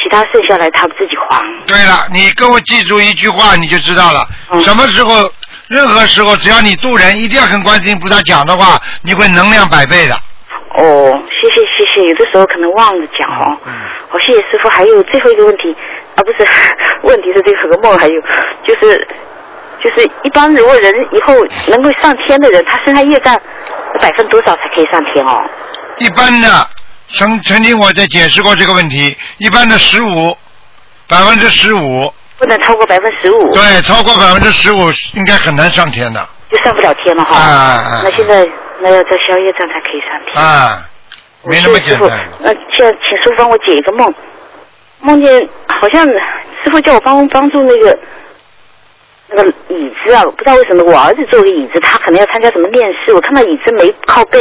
[0.00, 1.42] 其他剩下来他自己还。
[1.66, 4.26] 对了，你跟我记住一句话，你就知道了。
[4.50, 5.28] 嗯什么时候，
[5.68, 10.14] 任何时候，只要你渡人，一定要跟观世音菩萨讲的话，你会能量百倍的。
[10.74, 13.58] 哦，谢谢谢谢，有的时候可能忘了讲哦。
[13.66, 13.72] 嗯
[14.10, 14.68] 好，谢谢师傅。
[14.68, 15.74] 还有最后一个问题
[16.18, 16.48] 啊，不是
[17.02, 18.20] 问题是最后一个梦，还有
[18.66, 19.06] 就是
[19.82, 21.34] 就是一般如果人以后
[21.68, 23.40] 能够上天的人，他身上业障
[24.00, 25.40] 百分多少才可以上天哦？
[25.98, 26.48] 一般的，
[27.10, 30.36] 曾曾经我在解释过这个问题，一般的十五，
[31.08, 36.28] 百分之十五，不能超过百分之十五，对，超过百分之十五应该很难上天的。
[36.50, 37.36] 就上不了天了哈。
[37.36, 37.62] 啊啊
[37.94, 38.44] 啊那现在
[38.80, 40.42] 那要在宵夜站才可以上天。
[40.42, 40.82] 啊，
[41.44, 42.18] 没那么简单。
[42.40, 44.12] 那现在请师傅帮我解一个梦，
[45.00, 45.48] 梦见
[45.80, 47.98] 好像师傅叫我帮帮助那个
[49.30, 54.40] 那个椅子啊，不知道为什么我儿子坐个椅子，他可能要参加什么面试，我看到椅子没靠背，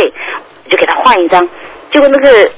[0.66, 1.48] 我就给他换一张，
[1.92, 2.50] 结果那个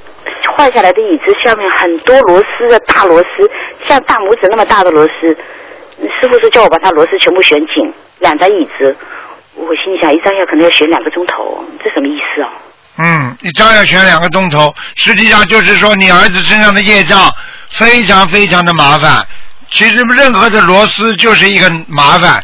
[0.56, 3.50] 换下来的椅子下面很多螺丝的大螺丝，
[3.88, 5.28] 像大拇指那么大的螺丝，
[6.00, 8.96] 师傅说叫我把它螺丝全部选紧，两张椅子。
[9.56, 12.50] 我心里想，一张要可能要选两个钟头，这什么意思哦？
[12.98, 17.20] 嗯，一张要选两个钟头，实际上就是说你儿子身上的业障
[17.70, 19.26] 非常非常的麻烦。
[19.72, 22.44] 其实任何的螺丝就是一个麻烦。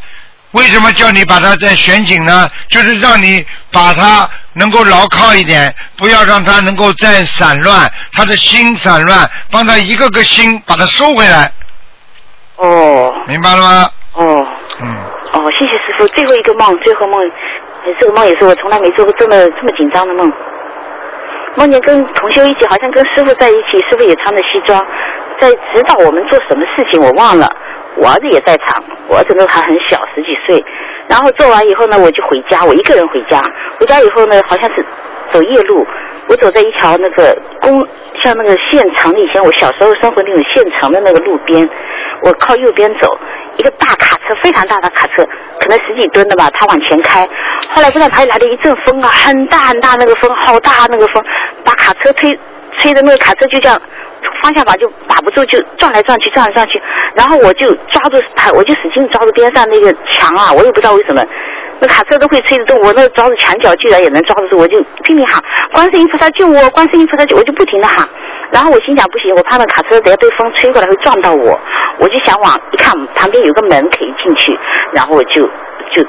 [0.52, 2.50] 为什么叫你把它再旋紧呢？
[2.70, 11.52] 就是让你把它能够牢靠一点，不要让它能够再散乱，它的心散乱，帮它一个个心把它收回来，
[12.56, 13.90] 哦明白了吗？
[14.14, 14.48] 哦。
[14.80, 14.88] 嗯，
[15.34, 16.08] 哦，谢谢师傅。
[16.16, 17.20] 最后一个梦，最后梦，
[17.86, 20.32] 呃这个梦也是我从来没做过这么这么紧张的梦。
[21.56, 24.86] 梦见跟同修一起，好像跟师傅在一起，师傅也穿着西装，
[25.39, 27.50] 在指导我们做什么事情，我忘了。
[27.96, 30.62] 我儿子也在场，我儿子那还很小，十几岁。
[31.08, 33.39] 然后做完以后呢，我就回家，我一个人回家。
[33.80, 34.84] 回家以后呢，好像是
[35.32, 35.88] 走夜路，
[36.28, 37.88] 我走在一条那个公，
[38.22, 41.70] 像那个县城，以前我小时候生活那种县城的那个路边，
[42.22, 43.18] 我靠右边走，
[43.58, 45.24] 一个大卡车，非常大的卡车，
[45.60, 47.28] 可能十几吨的吧，他往前开。
[47.74, 51.24] 后来不知道哪里来的一阵风啊，很大很大那个风，好大那个风，
[51.63, 52.38] 把卡车推
[52.80, 53.82] 吹的那个卡车就这样
[54.41, 56.82] 方向把就把不住，就转来转去，转来转去。
[57.15, 61.24] 然后我就抓住他，我就使劲抓住边上那个墙啊，我也不知道为什么。
[61.86, 65.39] 那卡车都会吹得动，我那抓住墙角居然也能抓得住，我就拼命喊
[65.71, 66.69] ：“观世音菩萨救我！
[66.71, 68.08] 观世音菩萨救我！”我就不停的喊。
[68.52, 71.60] 然后我心想不行，我怕那卡车等下被风吹过来会撞到我，
[72.00, 74.58] 我就想往一看旁边有个门可以进去，
[74.93, 75.43] 然后我就
[75.93, 76.04] 就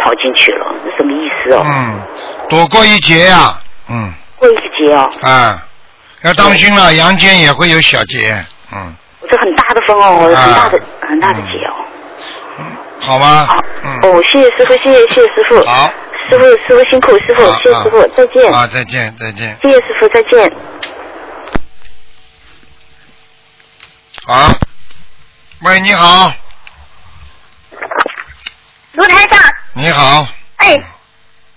[0.00, 1.62] 跑进去了，什么意思哦？
[1.64, 2.00] 嗯，
[2.48, 3.54] 躲过一劫呀、
[3.88, 5.62] 嗯，过一个节哦，啊，
[6.22, 8.92] 要当心了，阳间也会有小劫，嗯，
[9.30, 11.74] 这很大的风哦，啊很大的很大的劫哦。
[13.04, 13.46] 好吗？
[13.46, 15.92] 好？，嗯，哦，谢谢师傅，谢谢谢谢师傅，好，
[16.28, 20.56] 师傅师傅辛苦，师傅谢谢师傅，再见，啊，再见，再见，谢谢师傅，再见。
[24.26, 24.50] 好，
[25.62, 26.32] 喂，你好，
[28.92, 29.38] 卢台长，
[29.74, 30.74] 你好，哎，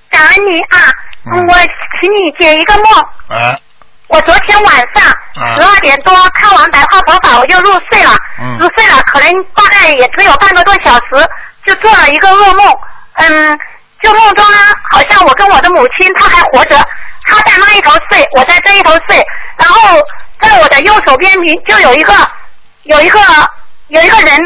[0.09, 0.77] 感恩你啊！
[1.25, 1.47] 嗯。
[1.47, 1.53] 我
[2.01, 2.85] 请你解一个梦。
[3.29, 3.59] 哎，
[4.07, 5.03] 我昨天晚上
[5.35, 8.15] 啊十二点多看完白话佛法，我就入睡了。
[8.39, 11.29] 嗯入睡了，可能大概也只有半个多小时，
[11.65, 12.77] 就做了一个噩梦。
[13.15, 13.59] 嗯，
[14.01, 14.57] 就梦中呢，
[14.91, 16.77] 好像我跟我的母亲她还活着，
[17.23, 19.21] 她在那一头睡，我在这一头睡，
[19.57, 19.99] 然后
[20.41, 22.13] 在我的右手边明就有一个
[22.83, 23.19] 有一个
[23.87, 24.39] 有一个人，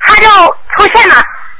[0.00, 0.28] 他就
[0.76, 1.14] 出现了，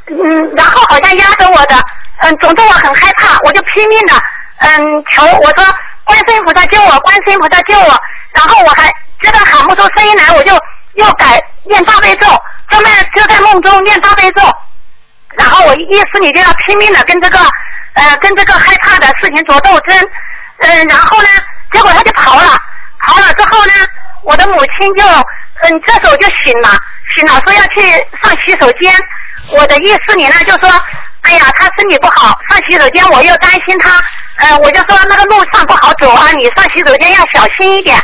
[0.09, 1.77] 嗯，然后好像压着我的，
[2.19, 4.15] 嗯，总之我很害怕，我就拼命的，
[4.59, 5.65] 嗯，求我说
[6.11, 7.97] 观世音菩萨救我，观世音菩萨救我，
[8.35, 8.89] 然后我还
[9.23, 10.53] 觉得喊不出声音来，我就
[10.95, 12.27] 又改念大悲咒，
[12.69, 14.43] 专门就在梦中念大悲咒，
[15.37, 17.39] 然后我意思你就要拼命的跟这个
[17.95, 19.97] 呃跟这个害怕的事情做斗争，
[20.59, 21.29] 嗯，然后呢，
[21.71, 22.59] 结果他就跑了，
[23.07, 23.73] 跑了之后呢，
[24.25, 25.05] 我的母亲就
[25.63, 26.71] 嗯，这时候就醒了，
[27.15, 27.83] 醒了说要去
[28.21, 28.93] 上洗手间，
[29.53, 30.69] 我的意思你呢就说，
[31.23, 34.03] 哎呀，他身体不好，上洗手间我又担心他，
[34.41, 38.03] 呃，我就说那个路上不好走啊，你上洗手间要小心一点，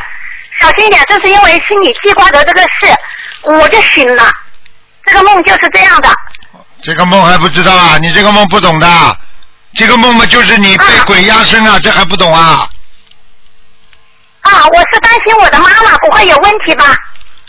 [0.61, 2.95] 小心一点，这是因为心里记挂着这个事，
[3.43, 4.31] 我就醒了，
[5.05, 6.11] 这个梦就是这样的。
[6.83, 7.97] 这个梦还不知道啊？
[7.99, 9.19] 你这个梦不懂的，
[9.75, 12.69] 这个梦嘛就是你被鬼压身啊，这还不懂啊？
[14.43, 16.85] 啊，我是担心我的妈妈不会有问题吧？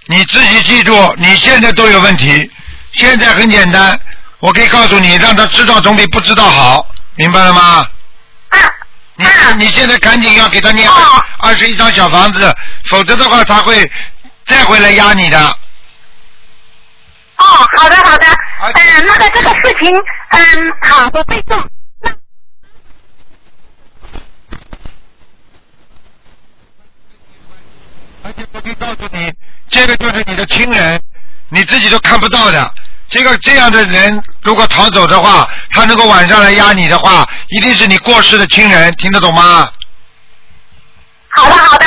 [0.05, 2.49] 你自己记住，你现在都有问题。
[2.93, 3.99] 现在很简单，
[4.39, 7.85] 我可以告诉你，让他知道总比不知道好，明白了吗？
[9.25, 9.53] 啊。
[9.57, 10.89] 你你现在赶紧要给他念
[11.39, 12.55] 二十一张小房子，
[12.85, 13.89] 否则的话他会
[14.45, 15.39] 再回来压你的。
[17.37, 17.45] 哦，
[17.77, 18.25] 好的好的，
[18.61, 19.89] 嗯，那个这个事情，
[20.31, 21.55] 嗯，好，我备注。
[28.23, 29.33] 而且我可以告诉你，
[29.69, 31.01] 这个就是你的亲人，
[31.49, 32.73] 你自己都看不到的。
[33.09, 39.71] 这个这样的人，如果逃走的话，他能够晚上来压你的话，一定是你过世的亲人，听得懂吗？
[41.29, 41.85] 好的好的，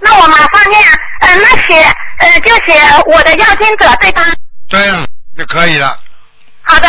[0.00, 0.82] 那我马上念，
[1.20, 1.82] 嗯，那写，
[2.18, 4.22] 呃，就写我的要经者对吧？
[4.68, 5.06] 对了，
[5.36, 5.98] 就可以了。
[6.62, 6.88] 好的，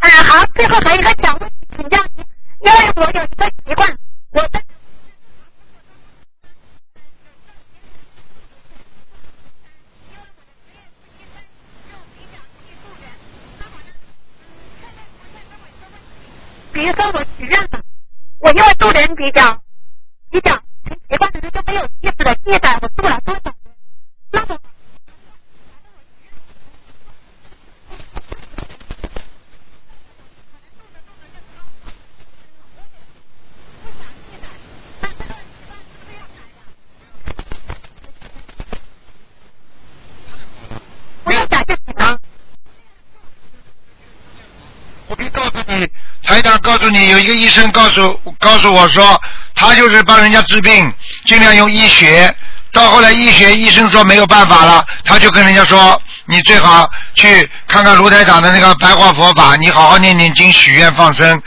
[0.00, 2.24] 嗯，好，最后还有一个小问题请教您，
[2.64, 3.96] 因为我有一个习惯，
[4.32, 4.60] 我的。
[16.72, 17.80] 比如说我许愿了，
[18.38, 18.50] 我
[19.20, 19.60] 因为渡人
[20.30, 20.50] 比较比较
[20.82, 23.54] 很习惯的人都没有意识的记载我渡了多少人，
[24.30, 24.58] 那么。
[41.24, 42.18] 我要改就行了。
[45.08, 45.86] 我可以告诉你，
[46.22, 46.40] 台
[47.08, 49.20] 有一个医生告诉告诉我说，
[49.54, 50.92] 他就是帮人家治病，
[51.26, 52.34] 尽量用医学。
[52.72, 61.42] 到后来医学医生说没有办法了，他就跟人家说，你最好去看看卢台长的那个白话佛法，你好好念念经，许愿放生。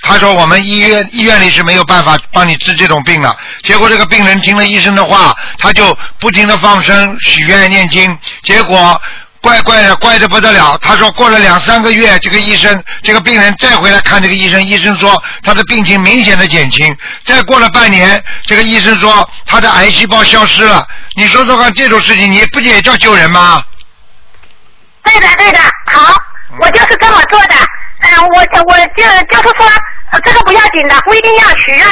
[0.00, 3.36] 他说我们医院医院里是没有办法帮你治这种病了。
[3.64, 9.00] 结果这个病人听了医生的话，他就不停的放生、许愿、念经，结果。
[9.40, 10.76] 怪怪的，怪的不得了。
[10.78, 16.96] 他说过了两三个月，这个医生，这个病人再回来看这个医生，医生说他的病情明显的减轻。
[17.24, 20.86] 再过了半年，这个医生说他的癌细胞消失了。
[21.14, 23.64] 你说说看，这种事情你不也叫救人吗？
[25.04, 26.14] 对的，对的，好，
[26.60, 27.54] 我就是这么做的。
[28.00, 29.66] 嗯，我我就就是说，
[30.24, 31.86] 这个不要紧的，不一定要许愿，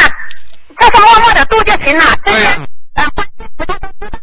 [0.79, 2.05] 就是默默的度就行了。
[2.25, 4.19] 这个，呃，大家都知道。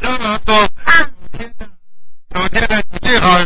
[0.00, 0.68] 这么多，
[2.34, 3.38] 首先呢，你最好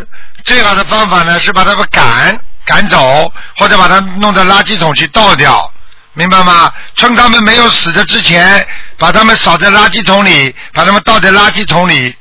[0.69, 5.73] 最好的方法呢是把他们赶赶走，或者把他弄到垃圾桶去倒掉，
[6.13, 6.71] 明白吗？
[6.95, 8.67] 趁他们没有死的之前，
[8.99, 12.15] 把他们扫在垃圾桶里，把他们倒在垃圾桶里，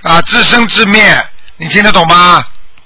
[0.00, 1.22] 啊，自生自灭，
[1.58, 2.42] 你听得懂吗？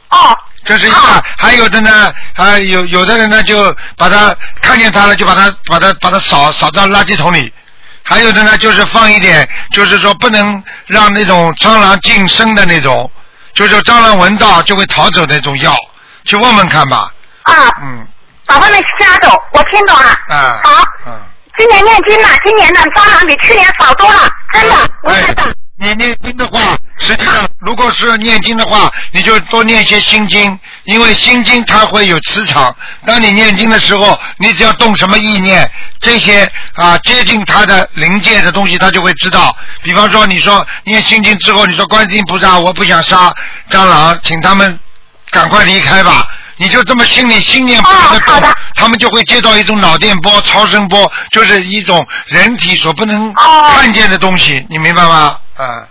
[0.09, 0.37] 哦。
[0.65, 7.53] 这是一个，还有的呢，啊，有有的人呢就把他看见他了，就把他把他把他扫扫到垃圾桶里。
[8.03, 13.09] 还有的呢，就是放一点，就是说不能让那种蟑螂近身的那种，
[13.55, 15.75] 就是蟑螂闻到就会逃走的那种药，
[16.25, 17.13] 去问问看吧。
[17.43, 17.55] 啊。
[17.83, 18.07] 嗯。
[18.47, 20.09] 把他们吓走，我听懂了。
[20.29, 20.61] 啊。
[20.63, 20.83] 好。
[21.07, 21.13] 嗯。
[21.57, 25.55] 今年念经了，今年的蟑螂比去年少多了，真的，我觉得。
[25.85, 32.75] 你念经的话，实际上如果是念经的话，你就多念些心经，因为心经它会有磁场。
[33.05, 35.71] 当你念经的时候，你只要动什么意念，
[36.01, 39.55] 这些啊接近它的灵界的东西，它就会知道。
[39.83, 43.35] 比方说，你说念心经之后，你说观世音菩萨，我不想杀
[43.71, 44.79] 蟑螂，请他们
[45.31, 46.27] 赶快离开吧。
[46.57, 48.41] 你就这么心里心念不停的动，
[48.77, 55.37] 他们就会接到一种脑电波、超声波，就是一种人体所不能看见的东西，你明白吗？
[55.57, 55.87] 啊，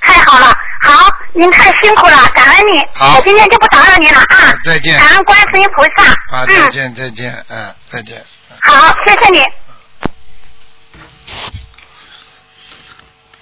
[0.00, 0.46] 太好了，
[0.82, 8.24] 好，您太辛苦了，感恩你，好，我今天就不打扰您了啊，再见，感恩观世音菩萨，啊，再见再见，嗯，再见，
[8.62, 9.44] 好，谢谢你。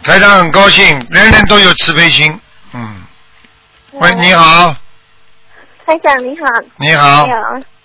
[0.03, 2.41] 台长很高兴，人人都有慈悲心，
[2.73, 3.03] 嗯，
[3.93, 4.75] 喂，你好，
[5.87, 6.47] 台长你好，
[6.79, 7.41] 你好，你好，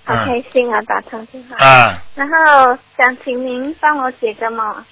[0.06, 4.86] 好开心啊，打通电话，啊，然后想请您帮我解个梦，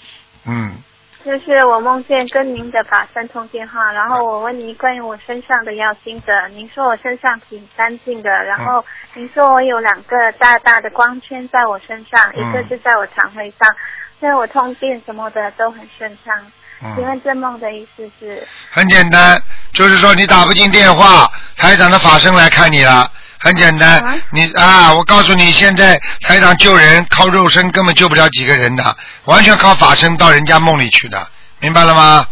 [0.45, 0.83] 嗯。
[1.23, 13.75] 就是我梦见跟您的法身通电话，然后我问您关于我身上的要经者，您说我身上挺干净的，然后您说我有两个大大的光圈在我身上，嗯一个是在我肠胃上，
[14.19, 16.35] 所以我通便什么的都很顺畅。
[16.79, 18.47] 请嗯，问这梦的意思是？
[18.71, 19.39] 很简单，
[19.73, 23.07] 就是说你打不进电话，台长的法身来看你了。
[23.41, 31.27] 很简单，啊你啊，我告诉你，现在台长救人靠肉身根本救不了几个人的，完全靠法身到人家梦里去的，
[31.59, 32.25] 明白了吗？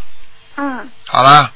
[0.56, 1.50] 嗯，好了，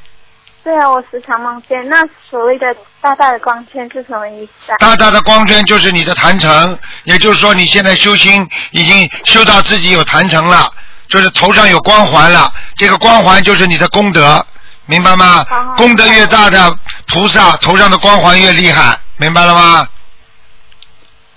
[0.65, 1.89] 对啊，我时常梦见。
[1.89, 2.67] 那所谓的
[3.01, 4.77] 大大的光圈是什么意思啊？
[4.79, 10.69] 大大的光圈就是你的坛城，也就是说你现在修心已经修到自己有坛城了，
[11.09, 14.45] 就是头上有光环了，这个光环就是你的功德，
[14.87, 15.75] 明白吗哦？
[15.77, 16.75] 功德越大的
[17.07, 19.89] 菩萨头上的光环越厉害，明白了吗？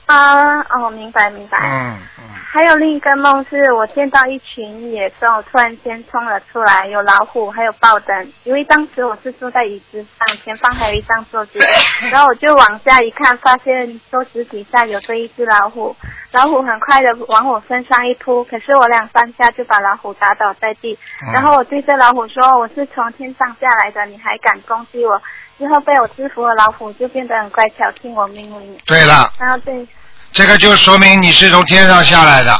[0.07, 1.57] 啊，哦，明白明白。
[1.61, 8.34] 嗯嗯，还有另一个梦是我见到一群野兽突然间冲了出来，有老虎，还有豹等。
[8.45, 11.59] 因为当时我是坐在椅子上，前方还有一张桌子，
[12.09, 15.93] 然后我就往下一看，发现桌子底下有着一只老虎，
[16.32, 20.97] 老虎很快的往我身上一扑，可是我两三下就把老虎打倒在地，
[21.28, 25.21] 嗯然后我对这老虎说：“我是从天上下来的，你还敢攻击我？”
[25.57, 28.77] 之后被我制服了，老虎就变得很乖巧，听我命令。
[28.85, 29.87] 对了，然后对，
[30.31, 32.59] 这个就说明你是从天上下来的，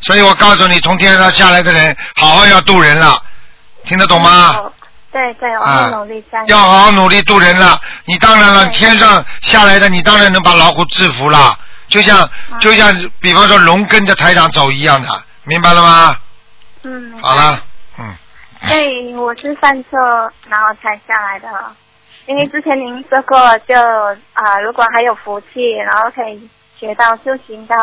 [0.00, 3.22] 所以我告诉你，从天上下来的人，好好要渡人了，
[3.84, 4.56] 听得懂吗？
[4.56, 4.72] 哦
[5.10, 6.46] 对对，我啊会努力加油。
[6.48, 7.80] 要好好努力渡人了。
[8.04, 11.58] 你当然了，天上下来的，你当然能把老虎制服了。
[11.88, 15.08] 就像嗯就像，比方说龙跟着台长走一样的，
[15.44, 16.16] 明白了吗？
[16.82, 17.62] 嗯，好了，
[17.98, 18.14] 嗯，
[18.68, 19.98] 对，我是犯错，
[20.46, 21.48] 然后才下来的。
[22.28, 23.74] 因为之前您说过，就
[24.34, 26.46] 啊、如果还有福气，然后可以
[26.78, 27.74] 学到修行到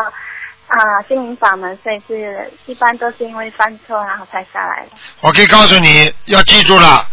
[0.68, 4.90] 啊心灵法门，所以是一般都是因为犯错，然后才下来的。
[5.20, 7.04] 我可以告诉你要记住了，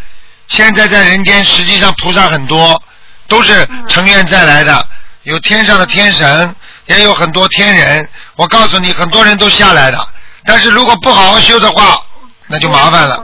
[0.47, 2.79] 现在在人间实际上菩萨很多，
[3.27, 4.87] 都是嗯成愿再来的，
[5.23, 6.55] 有天上的天神，
[6.85, 8.07] 也有很多天人。
[8.35, 9.97] 我告诉你，很多人都下来的，
[10.45, 11.99] 但是如果不好好修的话，
[12.45, 13.23] 那就麻烦了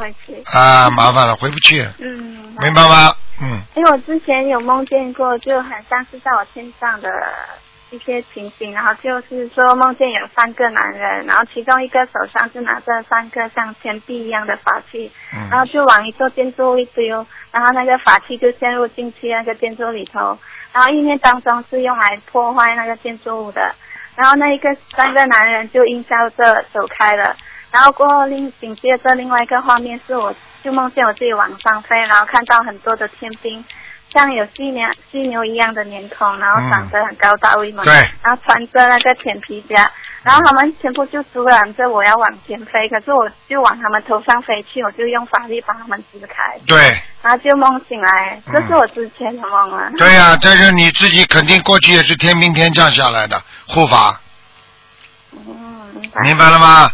[0.51, 3.13] 啊，麻烦了，回不去，嗯，明白吗？
[3.41, 3.61] 嗯。
[3.75, 7.09] 因为我之前有梦见过，就很像是在我天上的
[7.91, 20.37] 一些情形，然后就是说梦见有三个男人，然后其中一个手上就拿着三个像钱币一样的法器，嗯然后就往一座建筑物一丢，然后那个法器就陷入进去那个建筑里头，
[20.71, 23.73] 然后意念当中是用来破坏那个建筑物的，
[24.15, 27.35] 然后那一个三个男人就阴笑着走开了。
[27.71, 33.63] 然后过后另紧接着另外一个画面是我就梦见我自己往上飞，然后看到很多的天兵，
[34.11, 39.89] 像有犀牛犀牛一样的脸孔，然后长得很高大威猛，对然后穿着那个铁皮甲，
[40.23, 46.77] 然后他们全部就阻拦着我要往前飞，可是我就往他们头上飞去，我就用法力把他们支开，对
[47.21, 49.91] 然后就梦醒来，嗯这是我之前的梦了。
[49.97, 54.19] 对呀、但是你自己肯定过去也是天兵天将下来的护法，
[55.33, 55.69] 嗯。
[56.23, 56.89] 明白了吗？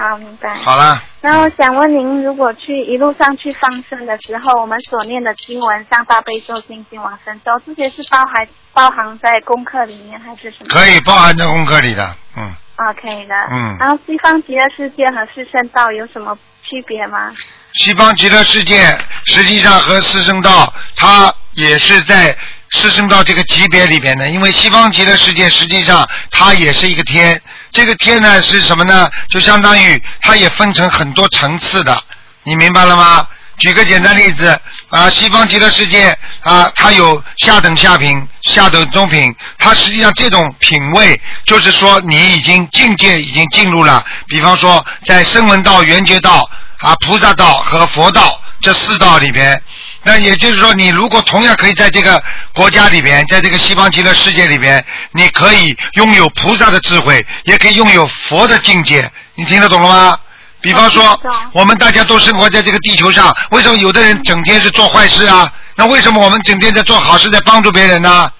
[0.00, 0.54] 好，明白。
[0.54, 10.66] 好了，然后想问您，如果去一路上去放生的时候，我们所念的经文，像大悲咒、心经、往生咒，这些是包含包含在功课里面还是什么？
[10.70, 12.44] 可以包含在功课里的，嗯，
[12.76, 13.34] 啊，可以的。
[13.50, 17.30] 嗯然后西方极乐世界和四圣道有什么区别吗？
[17.74, 22.34] 西方极乐世界实际上和四圣道，它也是在
[22.72, 27.40] 四圣道这个级别里边的，因为西方极乐世界实际上它也是一个天，
[27.72, 29.10] 这个天呢是什么呢？
[29.28, 32.00] 就相当于它也分成很多层次的，
[32.44, 33.26] 你明白了吗？
[33.58, 34.58] 举个简单例子
[34.88, 46.48] 啊，西方极乐世界啊，它有下等下品、下等中品，它实际上这种品位，就是说你已经境界已经进入了，比方说在声闻道、缘觉道
[46.78, 49.60] 啊、菩萨道和佛道这四道里边。
[50.02, 52.22] 那也就是说，你如果同样可以在这个
[52.54, 59.10] 国家里边，在这个西方极乐世界里边，你可以拥有菩萨的智慧，也可以拥有佛的境界。
[59.34, 60.18] 你听得懂了吗？
[60.62, 61.18] 比方说
[61.52, 65.52] 我们大家都生活在这个地球上，为什么有的人整天是做坏事啊？
[65.74, 68.30] 那为什么我们整天在做好事，在帮助别人呢？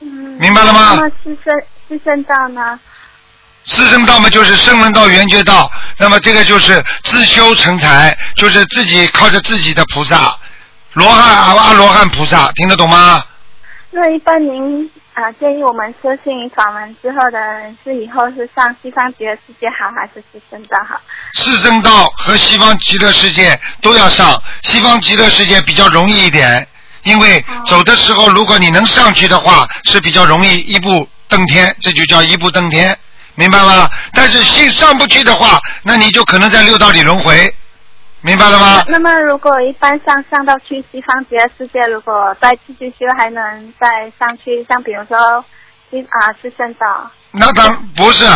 [0.00, 1.54] 嗯，明白了吗那么四圣
[1.88, 2.78] 四圣道呢？
[3.64, 10.36] 四圣道嘛，就是声闻道、缘觉道，那么这个就是自修成才，就是自己靠着自己的菩萨，
[10.94, 13.24] 罗汉阿阿罗汉菩萨，听得懂吗？
[13.90, 20.98] 那一般您啊、建议我们修心灵法门之后的人是以后是上西方极乐世界好，还是四圣道好？
[21.34, 26.66] 四圣道和西方极乐世界都要上，西方极乐世界比较容易一点，
[27.02, 32.96] 因为走的时候如果你能上去的话是比较容易一步登天，这就叫一步登天。
[33.34, 33.88] 明白吗？
[34.12, 37.54] 但是心上不去的话，那你就可能在六道里轮回，
[38.20, 38.84] 明白了吗？
[38.88, 45.44] 那么如果一般上上到去西方极乐世界，如果再继续修，还能再上去，像比如说
[45.90, 47.10] 西啊四圣道。
[47.30, 48.26] 那当不是，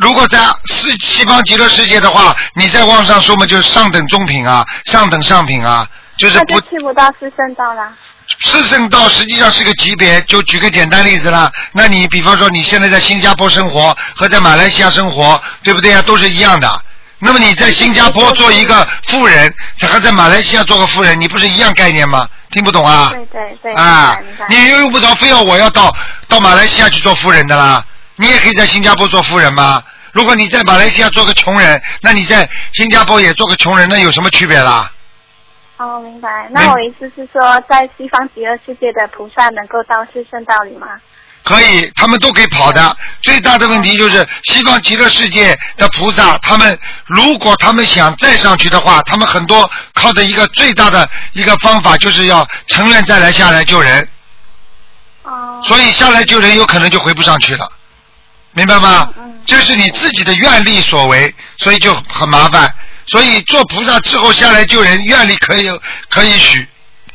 [0.00, 5.86] 如果在西西方极乐世界的话，你再往上说嘛，就是上等中品啊，上等上品啊，
[6.18, 7.92] 就是不去不到四圣道了。
[8.42, 11.50] 四圣道实际上是个级别，就举个简单例子啦。
[11.72, 16.02] 那你比方说你现在在新加坡生活和在马来西亚生活，对不对啊？
[16.02, 16.82] 都是一样的。
[17.18, 22.28] 那么你在新加坡做一个富人，和在马来西亚做个富人，你不是一样概念吗？
[22.50, 23.10] 听不懂啊？
[23.12, 24.18] 对对对，啊，
[24.48, 25.94] 你又用不着非要我要到
[26.28, 27.84] 到马来西亚去做富人的啦，
[28.16, 29.82] 你也可以在新加坡做富人嘛？
[30.12, 34.90] 如果你在马来西亚做个穷人，那你在新加坡也做个穷人，那有什么区别啦？
[35.84, 36.48] 哦，明白。
[36.50, 40.88] 那我意思是说，在西方极乐世界的菩萨能够到四圣道里吗？
[41.42, 42.96] 可以，他们都可以跑的。
[43.20, 54.08] 最大的问题就是西方极乐世界的菩萨，他们如果他们想再上去的话，他们很多靠的一个最大的一个方法就是要成愿再来下来救人。
[55.24, 55.60] 哦。
[55.64, 57.70] 所以下来救人有可能就回不上去了，
[58.52, 59.12] 明白吗？
[59.44, 62.74] 这是你自己的愿力所为，所以就很麻烦。
[63.06, 65.68] 所以做菩萨之后下来救人，愿力可以
[66.10, 66.66] 可以许，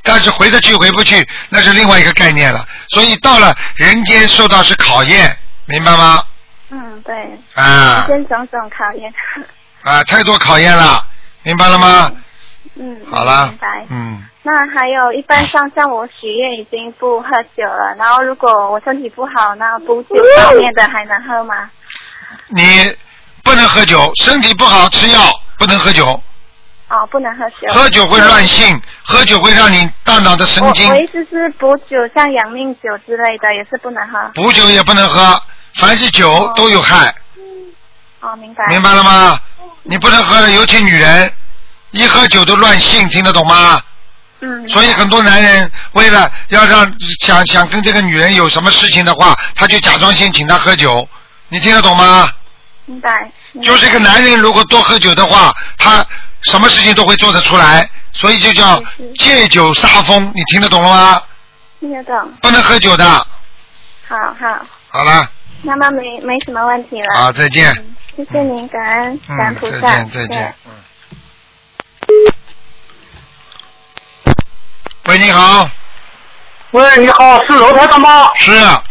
[0.04, 2.68] 但是回得去回不去，那是另外一个概念了。
[2.90, 5.36] 所以到了人间受到是考验，
[5.66, 6.24] 明白吗？
[6.70, 7.16] 嗯，对。
[7.56, 9.14] 啊人间种种考验。
[9.82, 11.04] 啊，太多考验了，
[11.44, 12.12] 明白了吗？
[12.76, 13.02] 嗯。
[13.10, 13.86] 好了明白。
[13.90, 21.70] 嗯，那还有一般上像我许愿已经不喝酒了，然后如果我身体不好，那补酒方面的还能喝吗？
[22.48, 22.96] 你
[23.44, 26.22] 不能喝酒，身体不好吃药，不能喝酒。
[26.90, 27.72] 哦，不能喝酒。
[27.72, 34.20] 喝酒会乱性，喝酒会让你大脑的神经我我意思是补酒，像养命酒之类的也是不能喝。
[34.34, 35.40] 补酒也不能喝，
[35.76, 37.14] 凡是酒都有害，
[38.22, 38.66] 哦，明白。
[38.68, 39.40] 明白了吗？
[39.84, 41.32] 你不能喝的，尤其女人，
[41.92, 43.80] 一喝酒都乱性，听得懂吗？
[44.40, 44.68] 嗯。
[44.68, 51.08] 所以很多男人为了要让想想跟这个女人有什么事情的话，他就假装先请她喝酒，
[51.50, 52.32] 你听得懂吗？
[52.90, 53.32] 明白。
[53.52, 56.04] 明白就是一个男人如果多喝酒的话，他
[56.42, 58.82] 什么事情都会做得出来，所以就叫
[59.20, 61.22] 借酒杀疯，你听得懂了吗？
[61.80, 62.34] 听得懂。
[62.42, 63.06] 不能喝酒的。
[64.08, 65.30] 好好，好了，
[65.62, 67.16] 妈妈没没什么问题了。
[67.16, 67.72] 好，再见。
[68.18, 69.96] 谢谢您，感恩感恩嗯，再菩萨。
[69.96, 70.56] 见，再见。
[70.66, 70.74] 嗯。
[75.06, 75.70] 喂，你好。
[76.72, 78.32] 喂，你好，是楼台的吗？
[78.36, 78.52] 是。
[78.54, 78.84] 啊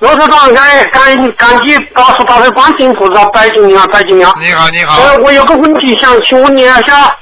[0.00, 4.34] 罗台长，赶赶赶紧告诉大家观世音菩萨拜金娘，拜金娘。
[4.40, 4.98] 你好，你好。
[4.98, 7.16] 呃，我有个问题想请问你一下。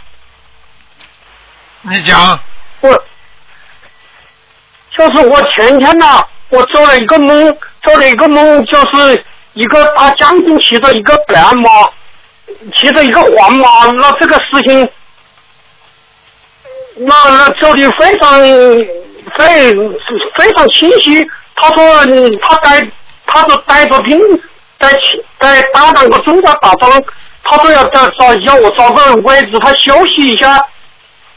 [1.83, 2.39] 你讲。
[2.81, 3.05] 我
[4.97, 9.25] 就是我前天呢，我做了一个梦，做了一个梦，就是
[9.55, 11.69] 一个大将军骑着一个白马，
[12.77, 14.89] 骑着一个黄马，那这个事情，
[16.95, 18.41] 那那走的非常
[19.37, 19.75] 非
[20.37, 21.27] 非常清晰。
[21.61, 22.89] 他说他带，
[23.27, 24.19] 他说带着兵
[24.79, 24.89] 在
[25.41, 27.03] 在打那个中国大仗，
[27.45, 30.63] 他说要找找要我找个位置，他休息一下。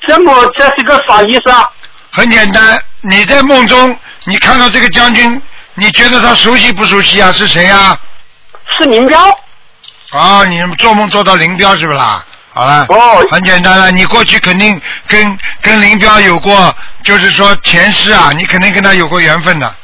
[0.01, 1.69] 这么这是个啥意思啊？
[2.11, 2.61] 很简单，
[3.01, 5.41] 你在梦中你看到这个将军，
[5.75, 7.31] 你觉得他熟悉不熟悉啊？
[7.31, 7.97] 是谁呀、
[8.79, 9.19] 是林彪。
[10.11, 12.23] 啊，你做梦做到林彪是不是啦？
[12.53, 12.85] 好了。
[12.89, 13.23] 哦。
[13.31, 19.75] 很简单了，你过去肯定跟跟林彪有过，就是说前世啊，你肯定跟他有过缘分的。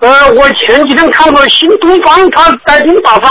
[0.00, 3.30] 呃，我前几天看过新东方，他带兵打方，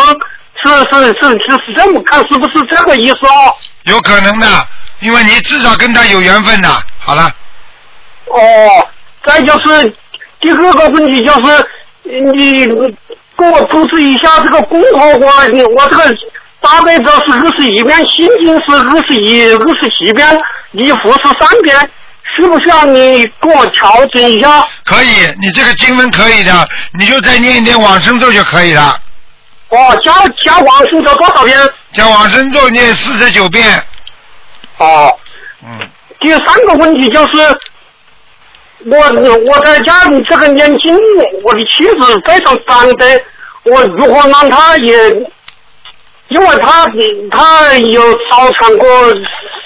[0.63, 3.55] 是是是是是这么看，是不是这个意思哦？
[3.85, 4.47] 有可能的，
[4.99, 6.69] 因为你至少跟他有缘分的。
[6.99, 7.31] 好了，
[8.27, 8.87] 哦，
[9.25, 9.93] 再就是
[10.39, 11.51] 第二个问题就是，
[12.03, 12.67] 呃你
[13.37, 15.27] 给我布置一下这个功课，我
[15.75, 16.15] 我这个
[16.61, 20.39] 大悲咒是二十一遍，心经是二十一二十七遍，
[20.71, 21.75] 礼佛是三遍，
[22.35, 24.67] 需不需要你给我调整一下？
[24.85, 25.07] 可以，
[25.39, 28.99] 你这个经文可以的，你就再念一点往生咒就可以了。
[29.69, 30.13] 哦，加
[30.43, 31.57] 加往生咒多少遍？
[31.93, 33.83] 加往生咒念四十九遍。
[34.77, 35.15] 哦。
[35.63, 35.89] 嗯。
[36.19, 37.57] 第三个问题就是，
[38.85, 38.97] 我
[39.47, 40.97] 我在家里这个念经，
[41.43, 43.23] 我的妻子非常反对，
[43.63, 45.09] 我如何让她也，
[46.27, 46.85] 因为她
[47.31, 48.87] 她有早产过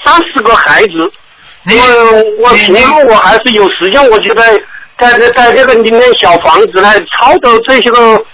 [0.04, 0.94] 三四个孩子，
[1.66, 4.52] 我我平常我还是有时间，我就在
[5.00, 8.26] 在在在这个里面小房子来操作这些个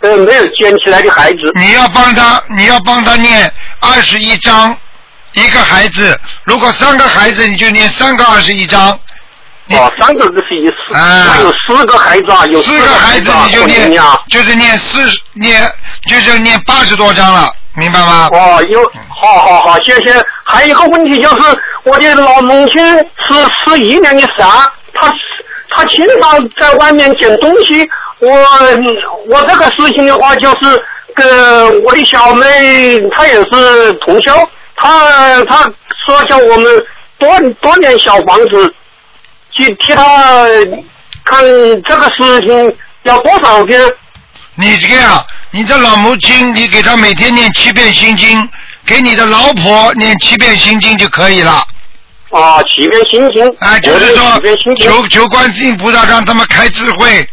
[0.00, 1.38] 呃没有捡起来的孩子。
[1.54, 4.74] 你要帮他，你要帮他念二十一章，
[5.34, 8.98] 一个孩子，如果三个孩子，你就念三个二十一章，
[9.70, 11.36] 哦，三个是一四，啊。
[11.40, 13.92] 有四个孩子啊，有四个孩子啊你就念
[14.30, 14.98] 就是念四
[15.34, 15.70] 念
[16.08, 18.28] 就是念八十多章了，明白吗？
[18.32, 20.12] 哦，有，好好好，谢谢。
[20.44, 25.14] 还有一个问题就是，我的老母亲是十一年的傻，她
[25.70, 27.88] 她经常在外面捡东西。
[28.18, 28.28] 我
[29.28, 30.82] 我这个事情的话，就是
[31.14, 34.32] 跟我的小妹，她也是同修，
[34.76, 35.64] 她她
[36.04, 36.86] 说叫我们
[37.18, 38.74] 多多点小房子，
[39.52, 40.04] 去替她
[41.24, 41.44] 看
[41.82, 43.80] 这个事情要多少天。
[44.56, 48.48] 你这样，你的老母亲，你给她每天念七遍心经，
[48.84, 51.66] 给你的老婆念七遍心经就可以了。
[52.30, 54.40] 啊，七遍心经，啊，就是说。
[54.76, 57.26] 求求观世音菩萨让他们开智慧。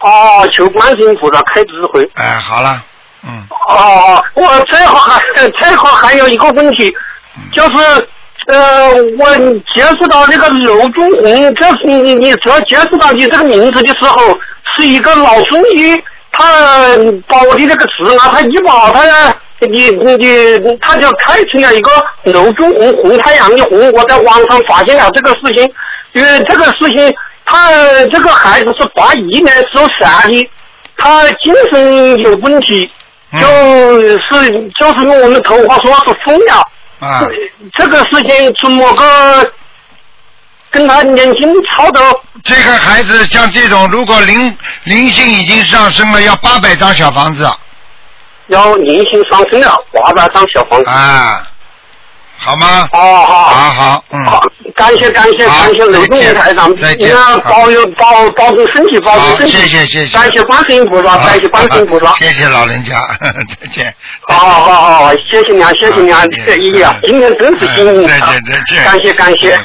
[0.00, 2.06] 哦，求观世音菩萨开智慧。
[2.14, 2.84] 哎，好了，
[3.22, 5.22] 嗯，哦，我最后还
[5.58, 6.92] 最后还有一个问题，
[7.54, 8.08] 就是
[8.48, 9.34] 呃，我
[9.74, 14.38] 接触到那个刘忠红，这是你你只要接触到你这个名字的时候，
[14.76, 16.96] 是一个老中医，他
[17.28, 19.02] 把我的那个词啊，他一把他
[19.60, 21.90] 你你你，他就开成了一个
[22.24, 23.92] 楼中红红太阳的红。
[23.92, 25.72] 我在网上发现了这个事情，
[26.12, 27.14] 因为这个事情，
[27.44, 27.70] 他
[28.06, 30.50] 这个孩子是八一年时候生的，
[30.96, 32.90] 他精神有问题。
[33.40, 36.62] 就是就是用我们头话说是疯了。
[36.98, 37.26] 啊，
[37.72, 39.52] 这个事情怎么个
[40.72, 42.00] 跟他年轻操的？
[42.42, 47.48] 这个孩子像这种，如果灵灵性已经上升了，要八百张小房子。
[48.48, 50.90] 要灵性上升了，八百张小房子。
[50.90, 51.40] 啊，
[52.36, 52.88] 好吗？
[52.92, 54.40] 哦，好，好好，嗯，好，
[54.74, 57.14] 感谢感谢感谢雷公再见台长，再见
[57.48, 59.52] 保佑保保重身体，保重，身体。
[59.52, 60.18] 谢谢谢谢。
[60.18, 62.12] 感谢观世音菩萨，感谢观世音菩萨。
[62.16, 62.98] 谢谢老人家，
[63.60, 63.94] 再见。
[64.22, 68.84] 好好好好，谢谢你啊，谢谢你啊好，这哎呀，今天真是幸运再啊见再见。
[68.84, 69.56] 感谢感谢。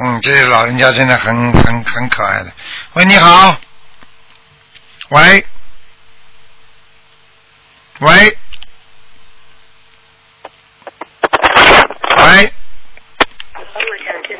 [0.00, 2.52] 嗯，这老人家真的很很很可爱的。
[2.94, 3.56] 喂，你好。
[5.08, 5.44] 喂。
[8.00, 8.38] 喂。
[12.16, 12.52] 喂，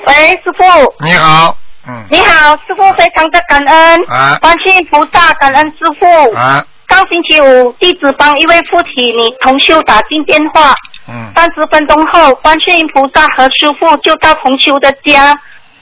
[0.06, 1.56] 喂，师傅，你好。
[1.86, 2.06] 嗯。
[2.10, 6.34] 你好，师傅，非常的感恩，啊观世音菩萨，感恩师傅。
[6.34, 10.74] 啊，上星期五，弟子帮一位父亲你同修打进电话，
[11.06, 11.30] 嗯。
[11.34, 15.34] 三十分钟后，观世音菩萨和师傅就到同修的家，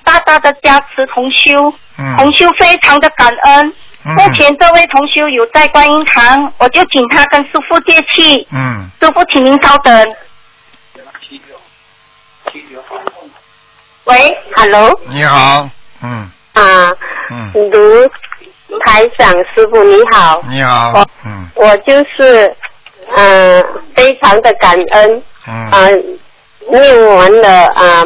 [0.02, 2.16] 大大的加持同修，嗯。
[2.16, 3.72] 同修非常的感恩。
[4.04, 4.14] 嗯。
[4.14, 8.46] 目前这位同修有在观音堂，我就请他跟师傅借气。
[8.52, 10.14] 嗯，师傅，请您稍等。
[14.04, 15.68] 喂，Hello，你好。
[16.02, 16.30] 嗯。
[16.52, 16.92] 啊，
[17.30, 18.08] 嗯，卢
[18.84, 20.92] 台长师傅你好，你好。
[20.94, 21.06] 我。
[21.24, 21.48] 嗯。
[21.54, 22.54] 我就是
[23.16, 23.62] 嗯、呃
[23.94, 25.70] 非常的感恩，嗯。
[25.72, 26.18] 嗯、
[26.70, 28.04] 念完了啊、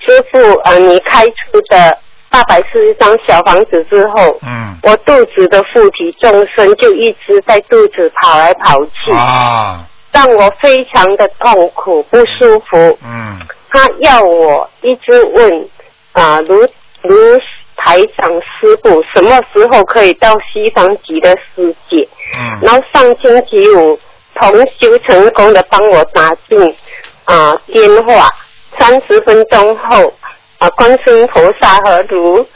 [0.00, 1.98] 师傅呃你开出的
[2.30, 4.76] 八百四十张小房子之后，嗯。
[4.82, 12.76] 我肚子的附体众生就一直在肚子跑来跑去，啊让我非常的痛苦不舒服。
[13.04, 13.40] 嗯。
[13.70, 15.68] 他要我一直问
[16.12, 16.60] 啊，卢
[17.02, 17.40] 卢
[17.84, 22.08] 台长师傅什么时候可以到西方极乐世界？
[22.34, 22.58] 嗯。
[22.62, 23.98] 然后上星期五
[24.40, 26.76] 同修成功的帮我打进
[27.24, 28.30] 啊电话，
[28.78, 30.10] 三十分钟后
[30.58, 32.46] 啊，观世音菩萨和如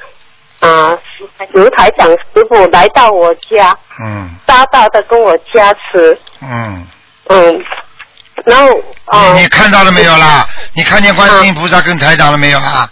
[0.60, 0.96] 啊
[1.52, 4.30] 如台长师傅来到我家，嗯。
[4.46, 6.86] 大大的跟我加持，嗯，
[7.28, 7.64] 嗯，
[8.46, 8.66] 然后
[9.04, 9.34] 啊。
[9.34, 10.48] 你你看到了没有啦？
[10.72, 12.90] 你看见观世音菩萨跟台长了没有啊？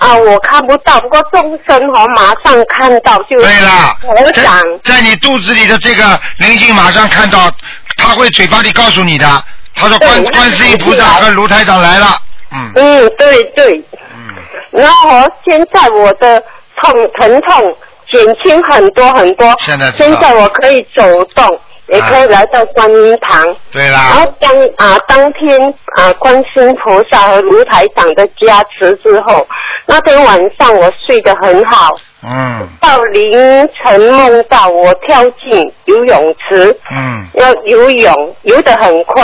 [0.00, 4.60] 啊，我看不到，不过众生哦，马上看到就对了，我想。
[4.82, 7.50] 在在你肚子里的这个灵性马上看到，
[7.98, 9.26] 他会嘴巴里告诉你的。
[9.74, 12.06] 他说观观世音菩萨和卢台长来了。
[12.50, 12.72] 嗯。
[12.76, 13.84] 嗯，对对。
[14.14, 14.34] 嗯。
[14.70, 16.42] 然后哦现在我的
[16.82, 17.76] 痛疼痛
[18.10, 21.60] 减轻很多很多，现在现在我可以走动，
[21.90, 23.44] 也可以来到观音堂。
[23.44, 29.46] 然对啦，然后当啊当天啊观世音菩萨和卢台长的加持之后，
[29.86, 39.22] 那天晚上我睡得很好，嗯到凌晨梦到我跳进游泳池，嗯要游泳，游得很快。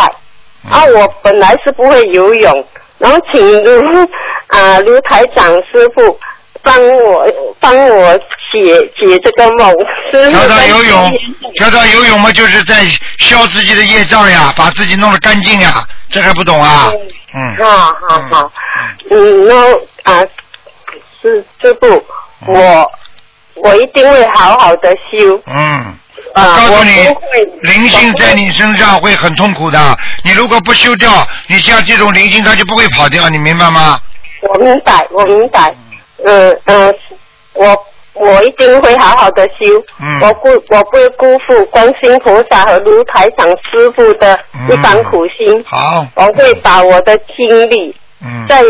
[0.68, 2.64] 啊，我本来是不会游泳，
[2.98, 4.08] 然后请卢
[4.48, 6.18] 啊卢台长师傅
[6.66, 7.24] 帮我
[7.60, 8.12] 帮我
[8.50, 9.70] 解解这个梦。
[10.10, 11.12] 师傅教他在游泳
[11.54, 12.74] 跳跳游泳嘛，就是在
[13.18, 16.90] 消自己的业障呀，把自己弄得干净呀，这还不懂啊？
[17.32, 17.68] 嗯好
[18.08, 18.52] 好好，
[19.10, 20.20] 嗯，然后啊，
[21.22, 22.04] 师师傅，
[22.46, 22.90] 我
[23.54, 25.94] 我一定会好好的修嗯。
[26.34, 26.90] 啊，我告诉你，
[27.62, 33.98] 灵性在你身上会很痛苦的，你如果不修掉，你像这种灵性它就不会跑掉，你明白吗？
[34.42, 35.74] 我明白，我明白。
[36.24, 36.94] 嗯嗯，
[37.54, 37.76] 我
[38.14, 39.82] 我一定会好好的修。
[40.00, 44.38] 嗯我不我不会辜负观世音菩萨和卢台长师傅的
[44.70, 45.62] 一番苦心。
[45.64, 47.94] 好，我会把我的经历
[48.24, 48.62] 嗯，在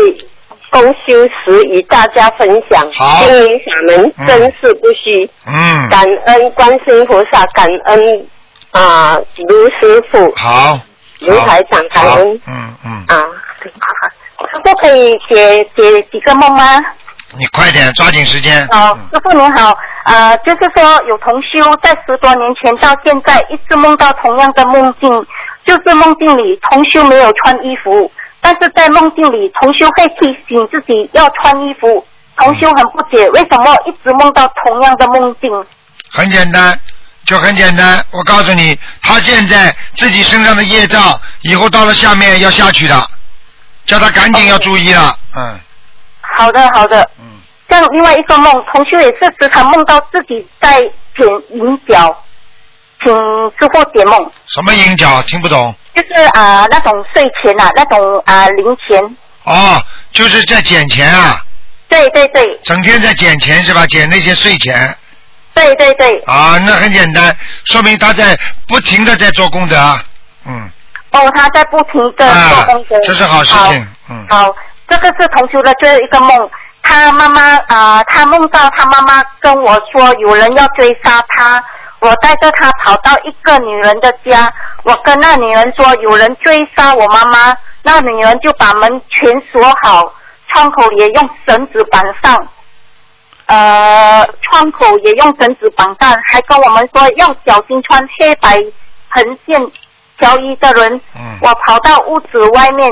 [0.69, 2.91] 公修时与大家分享。
[2.91, 5.29] 好经营法门嗯真是不虚。
[5.45, 8.27] 嗯，感恩观世音菩萨，感恩
[8.71, 9.17] 啊
[9.47, 10.77] 卢师傅、好，
[11.21, 13.25] 卢台长，感恩，嗯嗯，啊。
[14.39, 16.79] 师傅可以解解几个梦吗？
[17.35, 18.67] 你快点，抓紧时间。
[18.71, 25.09] 好，嗯师傅您好，呃，就是说有同修在十多年前到现在一直梦到同样的梦境，
[25.65, 28.09] 就是梦境里同修没有穿衣服，
[28.39, 32.05] 但是在梦境里同修会提醒自己要穿衣服，
[32.37, 35.51] 同修很不解为什么一直梦到同样的梦境。
[36.09, 36.79] 很简单，
[37.25, 38.03] 就很简单。
[38.11, 43.05] 我告诉你，他现在自己身上的业障，以后到了下面要下去的，
[43.85, 45.13] 叫他赶紧要注意了。
[45.35, 45.59] 嗯
[46.37, 47.09] 好的，好的。
[47.19, 47.25] 嗯。
[47.69, 50.79] 像另外一个梦，同学也是时常梦到自己在
[51.17, 52.23] 剪银角，
[53.03, 53.13] 请
[53.59, 54.31] 师傅解梦。
[54.47, 55.21] 什么银角？
[55.23, 55.75] 听不懂。
[55.93, 59.17] 就是啊、那种税钱啊，那种啊、零钱。
[59.43, 59.81] 哦，
[60.13, 61.41] 就是在捡钱啊，
[61.89, 63.85] 对对对整天在捡钱是吧？
[63.87, 64.95] 捡那些税钱。
[65.53, 66.19] 对对对。
[66.25, 67.35] 啊，那很简单，
[67.65, 69.75] 说明他在不停的在做功德。
[70.45, 70.69] 嗯，
[71.11, 73.87] 哦，他在不停的做功德、啊这是好事情。
[74.09, 74.55] 嗯，好，
[74.87, 76.49] 这个是同修的最后一个梦。
[76.81, 81.61] 他妈妈啊、他梦到他妈妈跟我说有人要追杀他，
[81.99, 84.49] 我带着他跑到一个女人的家，
[84.83, 90.13] 我跟那女人说有人追杀我妈妈，那女人就把门全锁好，
[90.47, 92.47] 窗口也用绳子绑上。
[93.47, 98.57] 呃，窗口也用绳子绑上，还跟我们说要小心穿黑白
[99.09, 99.71] 横线
[100.17, 101.01] 条衣的人。
[101.15, 102.89] 嗯我跑到屋子外面，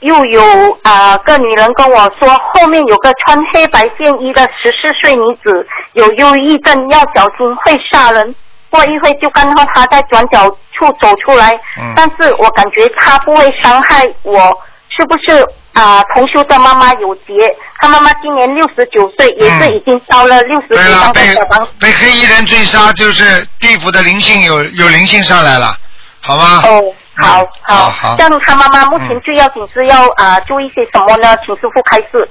[0.00, 0.42] 又有
[0.82, 8.34] 啊、个女人跟我说，后面有个穿黑白线衣的十四岁女子，有忧郁症，要小心会杀人。
[8.70, 14.56] 过一会就看到她在转角处走出来，嗯但是我感觉她不会伤害我，
[14.90, 15.42] 是不是
[15.72, 17.32] 啊、同修的妈妈有劫，
[17.80, 21.72] 她妈妈今年六十九岁，也是已经烧了六十对了，几张的被小房子。
[21.80, 25.74] 被黑衣人追杀，就是地府的灵性有有灵性上来了，
[26.20, 26.62] 好吗？
[26.64, 26.82] 哦，
[27.20, 31.36] 好嗯好好这样他妈妈目前最要紧是要啊、注意些什么呢？
[31.44, 32.28] 请师傅开示。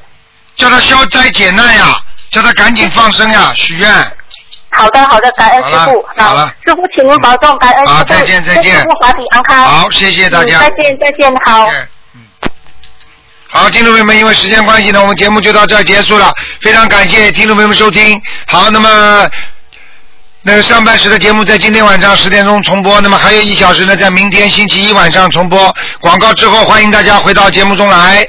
[0.56, 2.00] 叫他消灾解难呀，
[2.32, 3.92] 叫他赶紧放生呀，许愿。
[4.70, 6.06] 好的，好的，感恩师傅。
[6.18, 7.98] 好了师傅，请您保重，感恩师傅。
[7.98, 9.66] 好再见再见祝师傅法体安康。
[9.66, 11.70] 好谢谢大家嗯再见，再见，好。
[13.50, 16.34] 好，听众朋友们，因为时间关系呢，我们节目就到这儿结束了。
[16.62, 18.22] 非常感谢听众朋友们收听。
[18.48, 19.30] 好，那么
[20.44, 25.76] 那个上半时的节目在今天晚上十点钟重播，那么还有一小时呢，在明天星期一晚上重播。
[26.00, 28.26] 广告之后，欢迎大家回到节目中来。